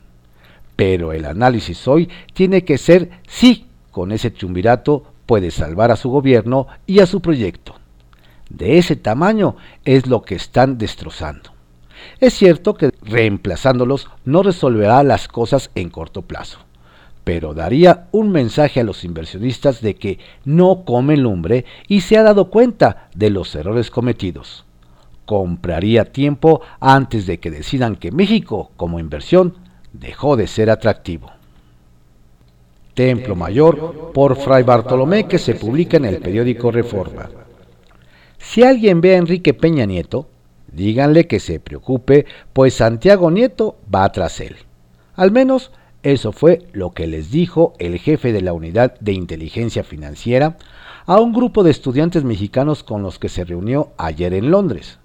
Pero 0.76 1.14
el 1.14 1.26
análisis 1.26 1.88
hoy 1.88 2.10
tiene 2.34 2.64
que 2.64 2.78
ser 2.78 3.10
si 3.28 3.68
con 3.92 4.12
ese 4.12 4.32
triunvirato 4.32 5.04
puede 5.26 5.52
salvar 5.52 5.92
a 5.92 5.96
su 5.96 6.10
gobierno 6.10 6.68
y 6.88 7.00
a 7.00 7.06
su 7.06 7.22
proyecto. 7.22 7.76
De 8.50 8.78
ese 8.78 8.96
tamaño 8.96 9.56
es 9.86 10.08
lo 10.08 10.24
que 10.24 10.36
están 10.36 10.78
destrozando. 10.78 11.52
Es 12.20 12.34
cierto 12.34 12.74
que 12.74 12.90
reemplazándolos 13.02 14.10
no 14.26 14.44
resolverá 14.44 15.04
las 15.04 15.28
cosas 15.28 15.70
en 15.76 15.90
corto 15.90 16.24
plazo, 16.24 16.60
pero 17.24 17.54
daría 17.54 18.08
un 18.12 18.32
mensaje 18.32 18.80
a 18.80 18.84
los 18.84 19.04
inversionistas 19.04 19.82
de 19.82 19.96
que 19.96 20.20
no 20.44 20.84
comen 20.84 21.22
lumbre 21.22 21.66
y 21.88 22.02
se 22.02 22.18
ha 22.18 22.24
dado 22.24 22.50
cuenta 22.50 23.10
de 23.14 23.30
los 23.30 23.54
errores 23.54 23.92
cometidos 23.92 24.66
compraría 25.32 26.12
tiempo 26.12 26.60
antes 26.82 27.26
de 27.26 27.40
que 27.40 27.50
decidan 27.50 27.96
que 27.96 28.12
México 28.12 28.72
como 28.76 29.00
inversión 29.00 29.54
dejó 29.94 30.36
de 30.36 30.46
ser 30.46 30.70
atractivo. 30.70 31.32
Templo 32.94 33.34
Mayor 33.34 34.12
por 34.14 34.36
Fray 34.36 34.64
Bartolomé 34.64 35.30
que 35.30 35.40
se 35.40 35.56
publica 35.56 35.96
en 35.96 36.04
el 36.04 36.18
periódico 36.18 36.70
Reforma. 36.70 37.30
Si 38.40 38.64
alguien 38.64 39.00
ve 39.00 39.16
a 39.16 39.20
Enrique 39.20 39.54
Peña 39.54 39.86
Nieto, 39.86 40.28
díganle 40.70 41.28
que 41.28 41.40
se 41.40 41.62
preocupe, 41.62 42.26
pues 42.52 42.74
Santiago 42.74 43.32
Nieto 43.32 43.78
va 43.88 44.12
tras 44.12 44.42
él. 44.42 44.58
Al 45.16 45.32
menos 45.32 45.72
eso 46.04 46.34
fue 46.34 46.68
lo 46.74 46.92
que 46.92 47.08
les 47.08 47.32
dijo 47.32 47.72
el 47.80 48.00
jefe 48.00 48.34
de 48.34 48.42
la 48.42 48.52
Unidad 48.52 49.00
de 49.00 49.14
Inteligencia 49.14 49.86
Financiera 49.86 50.58
a 51.06 51.22
un 51.22 51.32
grupo 51.32 51.64
de 51.64 51.72
estudiantes 51.72 52.26
mexicanos 52.26 52.84
con 52.84 53.02
los 53.02 53.18
que 53.18 53.30
se 53.30 53.46
reunió 53.46 53.94
ayer 53.98 54.34
en 54.34 54.52
Londres. 54.52 55.00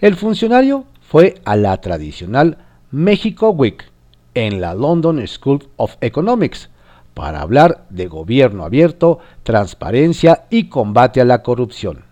El 0.00 0.16
funcionario 0.16 0.86
fue 1.02 1.34
a 1.44 1.56
la 1.56 1.78
tradicional 1.78 2.56
México 2.90 3.50
Week 3.50 3.84
en 4.32 4.60
la 4.60 4.72
London 4.72 5.26
School 5.26 5.68
of 5.76 5.96
Economics 6.00 6.70
para 7.12 7.42
hablar 7.42 7.84
de 7.90 8.06
gobierno 8.06 8.64
abierto, 8.64 9.18
transparencia 9.42 10.46
y 10.48 10.68
combate 10.68 11.20
a 11.20 11.26
la 11.26 11.42
corrupción. 11.42 12.04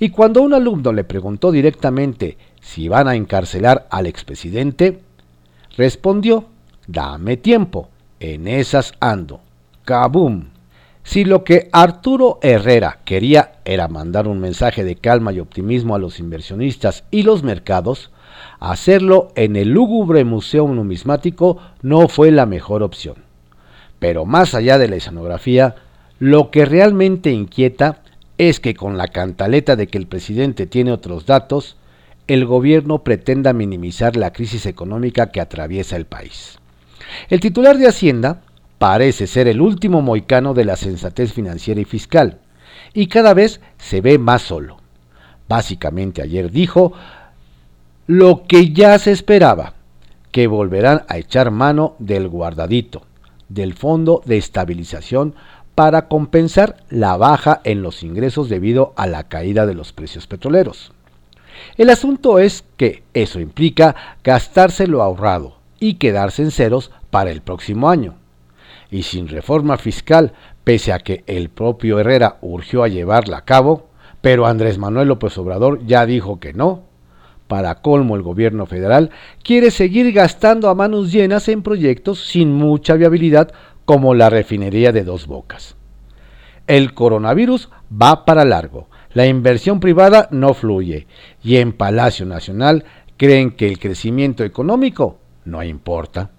Y 0.00 0.08
cuando 0.10 0.42
un 0.42 0.54
alumno 0.54 0.92
le 0.92 1.04
preguntó 1.04 1.52
directamente 1.52 2.36
si 2.60 2.88
van 2.88 3.06
a 3.06 3.14
encarcelar 3.14 3.86
al 3.90 4.06
expresidente, 4.06 5.00
respondió, 5.76 6.46
dame 6.88 7.36
tiempo, 7.36 7.90
en 8.18 8.48
esas 8.48 8.92
ando. 8.98 9.40
¡Kabum! 9.84 10.53
Si 11.04 11.24
lo 11.24 11.44
que 11.44 11.68
Arturo 11.70 12.38
Herrera 12.42 13.00
quería 13.04 13.52
era 13.66 13.88
mandar 13.88 14.26
un 14.26 14.40
mensaje 14.40 14.84
de 14.84 14.96
calma 14.96 15.32
y 15.32 15.38
optimismo 15.38 15.94
a 15.94 15.98
los 15.98 16.18
inversionistas 16.18 17.04
y 17.10 17.22
los 17.22 17.42
mercados, 17.42 18.10
hacerlo 18.58 19.28
en 19.36 19.54
el 19.54 19.68
lúgubre 19.68 20.24
Museo 20.24 20.66
Numismático 20.66 21.58
no 21.82 22.08
fue 22.08 22.30
la 22.30 22.46
mejor 22.46 22.82
opción. 22.82 23.16
Pero 23.98 24.24
más 24.24 24.54
allá 24.54 24.78
de 24.78 24.88
la 24.88 24.96
escenografía, 24.96 25.76
lo 26.18 26.50
que 26.50 26.64
realmente 26.64 27.30
inquieta 27.30 28.00
es 28.38 28.58
que 28.58 28.74
con 28.74 28.96
la 28.96 29.08
cantaleta 29.08 29.76
de 29.76 29.88
que 29.88 29.98
el 29.98 30.06
presidente 30.06 30.66
tiene 30.66 30.90
otros 30.90 31.26
datos, 31.26 31.76
el 32.28 32.46
gobierno 32.46 33.04
pretenda 33.04 33.52
minimizar 33.52 34.16
la 34.16 34.32
crisis 34.32 34.64
económica 34.64 35.30
que 35.30 35.42
atraviesa 35.42 35.96
el 35.96 36.06
país. 36.06 36.58
El 37.28 37.40
titular 37.40 37.76
de 37.76 37.88
Hacienda 37.88 38.40
parece 38.84 39.26
ser 39.26 39.48
el 39.48 39.62
último 39.62 40.02
moicano 40.02 40.52
de 40.52 40.66
la 40.66 40.76
sensatez 40.76 41.32
financiera 41.32 41.80
y 41.80 41.86
fiscal, 41.86 42.40
y 42.92 43.06
cada 43.06 43.32
vez 43.32 43.62
se 43.78 44.02
ve 44.02 44.18
más 44.18 44.42
solo. 44.42 44.76
Básicamente 45.48 46.20
ayer 46.20 46.50
dijo 46.50 46.92
lo 48.06 48.42
que 48.46 48.74
ya 48.74 48.98
se 48.98 49.10
esperaba, 49.10 49.72
que 50.32 50.48
volverán 50.48 51.04
a 51.08 51.16
echar 51.16 51.50
mano 51.50 51.94
del 51.98 52.28
guardadito, 52.28 53.06
del 53.48 53.72
fondo 53.72 54.20
de 54.26 54.36
estabilización 54.36 55.34
para 55.74 56.06
compensar 56.06 56.76
la 56.90 57.16
baja 57.16 57.62
en 57.64 57.80
los 57.80 58.02
ingresos 58.02 58.50
debido 58.50 58.92
a 58.96 59.06
la 59.06 59.28
caída 59.28 59.64
de 59.64 59.72
los 59.72 59.94
precios 59.94 60.26
petroleros. 60.26 60.92
El 61.78 61.88
asunto 61.88 62.38
es 62.38 62.64
que 62.76 63.02
eso 63.14 63.40
implica 63.40 63.96
gastarse 64.22 64.86
lo 64.86 65.02
ahorrado 65.02 65.56
y 65.80 65.94
quedarse 65.94 66.42
en 66.42 66.50
ceros 66.50 66.90
para 67.08 67.30
el 67.30 67.40
próximo 67.40 67.88
año 67.88 68.16
y 68.94 69.02
sin 69.02 69.26
reforma 69.26 69.76
fiscal, 69.76 70.34
pese 70.62 70.92
a 70.92 71.00
que 71.00 71.24
el 71.26 71.48
propio 71.48 71.98
Herrera 71.98 72.38
urgió 72.42 72.84
a 72.84 72.88
llevarla 72.88 73.38
a 73.38 73.44
cabo, 73.44 73.88
pero 74.20 74.46
Andrés 74.46 74.78
Manuel 74.78 75.08
López 75.08 75.36
Obrador 75.36 75.84
ya 75.84 76.06
dijo 76.06 76.38
que 76.38 76.52
no. 76.52 76.84
Para 77.48 77.82
colmo, 77.82 78.14
el 78.14 78.22
gobierno 78.22 78.66
federal 78.66 79.10
quiere 79.42 79.72
seguir 79.72 80.12
gastando 80.12 80.68
a 80.68 80.76
manos 80.76 81.10
llenas 81.10 81.48
en 81.48 81.64
proyectos 81.64 82.24
sin 82.24 82.52
mucha 82.52 82.94
viabilidad 82.94 83.50
como 83.84 84.14
la 84.14 84.30
refinería 84.30 84.92
de 84.92 85.02
dos 85.02 85.26
bocas. 85.26 85.74
El 86.68 86.94
coronavirus 86.94 87.70
va 87.90 88.24
para 88.24 88.44
largo, 88.44 88.88
la 89.12 89.26
inversión 89.26 89.80
privada 89.80 90.28
no 90.30 90.54
fluye 90.54 91.08
y 91.42 91.56
en 91.56 91.72
Palacio 91.72 92.26
Nacional 92.26 92.84
creen 93.16 93.50
que 93.50 93.66
el 93.66 93.80
crecimiento 93.80 94.44
económico 94.44 95.18
no 95.44 95.64
importa. 95.64 96.30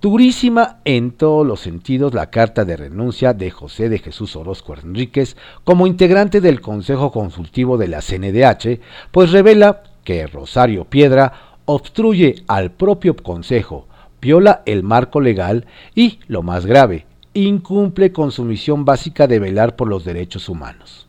Durísima 0.00 0.80
en 0.84 1.12
todos 1.12 1.46
los 1.46 1.60
sentidos 1.60 2.12
la 2.12 2.28
carta 2.28 2.66
de 2.66 2.76
renuncia 2.76 3.32
de 3.32 3.50
José 3.50 3.88
de 3.88 3.98
Jesús 3.98 4.36
Orozco 4.36 4.74
Enríquez 4.74 5.38
como 5.64 5.86
integrante 5.86 6.42
del 6.42 6.60
Consejo 6.60 7.10
Consultivo 7.10 7.78
de 7.78 7.88
la 7.88 8.02
CNDH, 8.02 8.78
pues 9.10 9.32
revela 9.32 9.82
que 10.04 10.26
Rosario 10.26 10.84
Piedra 10.84 11.58
obstruye 11.64 12.44
al 12.46 12.72
propio 12.72 13.16
Consejo, 13.16 13.88
viola 14.20 14.62
el 14.66 14.82
marco 14.82 15.22
legal 15.22 15.64
y, 15.94 16.20
lo 16.28 16.42
más 16.42 16.66
grave, 16.66 17.06
incumple 17.32 18.12
con 18.12 18.32
su 18.32 18.44
misión 18.44 18.84
básica 18.84 19.26
de 19.26 19.38
velar 19.38 19.76
por 19.76 19.88
los 19.88 20.04
derechos 20.04 20.50
humanos. 20.50 21.05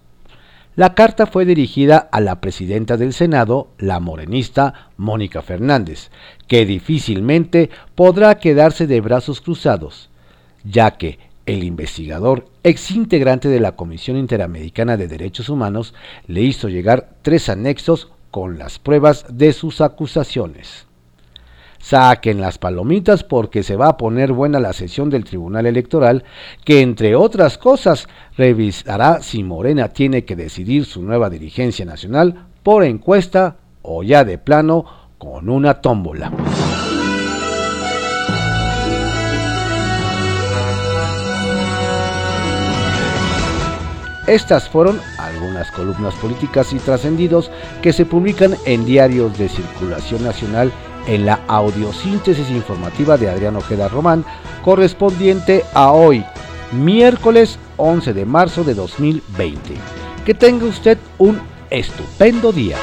La 0.77 0.93
carta 0.93 1.25
fue 1.25 1.45
dirigida 1.45 1.97
a 1.97 2.21
la 2.21 2.39
presidenta 2.39 2.97
del 2.97 3.11
Senado, 3.11 3.69
la 3.79 3.99
morenista 3.99 4.91
Mónica 4.95 5.41
Fernández, 5.41 6.11
que 6.45 6.67
difícilmente 6.67 7.71
podrá 7.95 8.37
quedarse 8.37 8.85
de 8.85 9.01
brazos 9.01 9.41
cruzados, 9.41 10.11
ya 10.63 10.91
que 10.91 11.17
el 11.47 11.63
investigador, 11.63 12.45
ex 12.61 12.91
integrante 12.91 13.49
de 13.49 13.59
la 13.59 13.71
Comisión 13.71 14.17
Interamericana 14.17 14.97
de 14.97 15.07
Derechos 15.07 15.49
Humanos, 15.49 15.95
le 16.27 16.43
hizo 16.43 16.69
llegar 16.69 17.09
tres 17.23 17.49
anexos 17.49 18.09
con 18.29 18.59
las 18.59 18.77
pruebas 18.77 19.25
de 19.35 19.53
sus 19.53 19.81
acusaciones. 19.81 20.85
Saquen 21.87 22.41
las 22.41 22.57
palomitas 22.57 23.23
porque 23.23 23.63
se 23.63 23.77
va 23.77 23.87
a 23.87 23.95
poner 23.95 24.33
buena 24.33 24.59
la 24.59 24.73
sesión 24.73 25.09
del 25.09 25.23
Tribunal 25.23 25.65
Electoral, 25.67 26.25
que 26.65 26.81
entre 26.81 27.15
otras 27.15 27.57
cosas 27.57 28.09
revisará 28.35 29.21
si 29.21 29.41
Morena 29.41 29.87
tiene 29.87 30.25
que 30.25 30.35
decidir 30.35 30.83
su 30.83 31.01
nueva 31.01 31.29
dirigencia 31.29 31.85
nacional 31.85 32.47
por 32.61 32.83
encuesta 32.83 33.55
o 33.83 34.03
ya 34.03 34.25
de 34.25 34.37
plano 34.37 34.83
con 35.17 35.47
una 35.47 35.75
tómbola. 35.75 36.33
Estas 44.27 44.67
fueron 44.67 44.99
algunas 45.19 45.71
columnas 45.71 46.13
políticas 46.15 46.73
y 46.73 46.79
trascendidos 46.79 47.49
que 47.81 47.93
se 47.93 48.05
publican 48.05 48.55
en 48.65 48.83
diarios 48.83 49.37
de 49.37 49.47
circulación 49.47 50.25
nacional 50.25 50.69
en 51.07 51.25
la 51.25 51.39
audiosíntesis 51.47 52.49
informativa 52.49 53.17
de 53.17 53.29
Adrián 53.29 53.55
Ojeda 53.55 53.87
Román, 53.87 54.25
correspondiente 54.63 55.63
a 55.73 55.91
hoy, 55.91 56.23
miércoles 56.71 57.57
11 57.77 58.13
de 58.13 58.25
marzo 58.25 58.63
de 58.63 58.73
2020, 58.73 59.75
Que 60.25 60.33
tenga 60.33 60.65
usted 60.65 60.97
un 61.17 61.39
estupendo 61.69 62.51
día. 62.51 62.77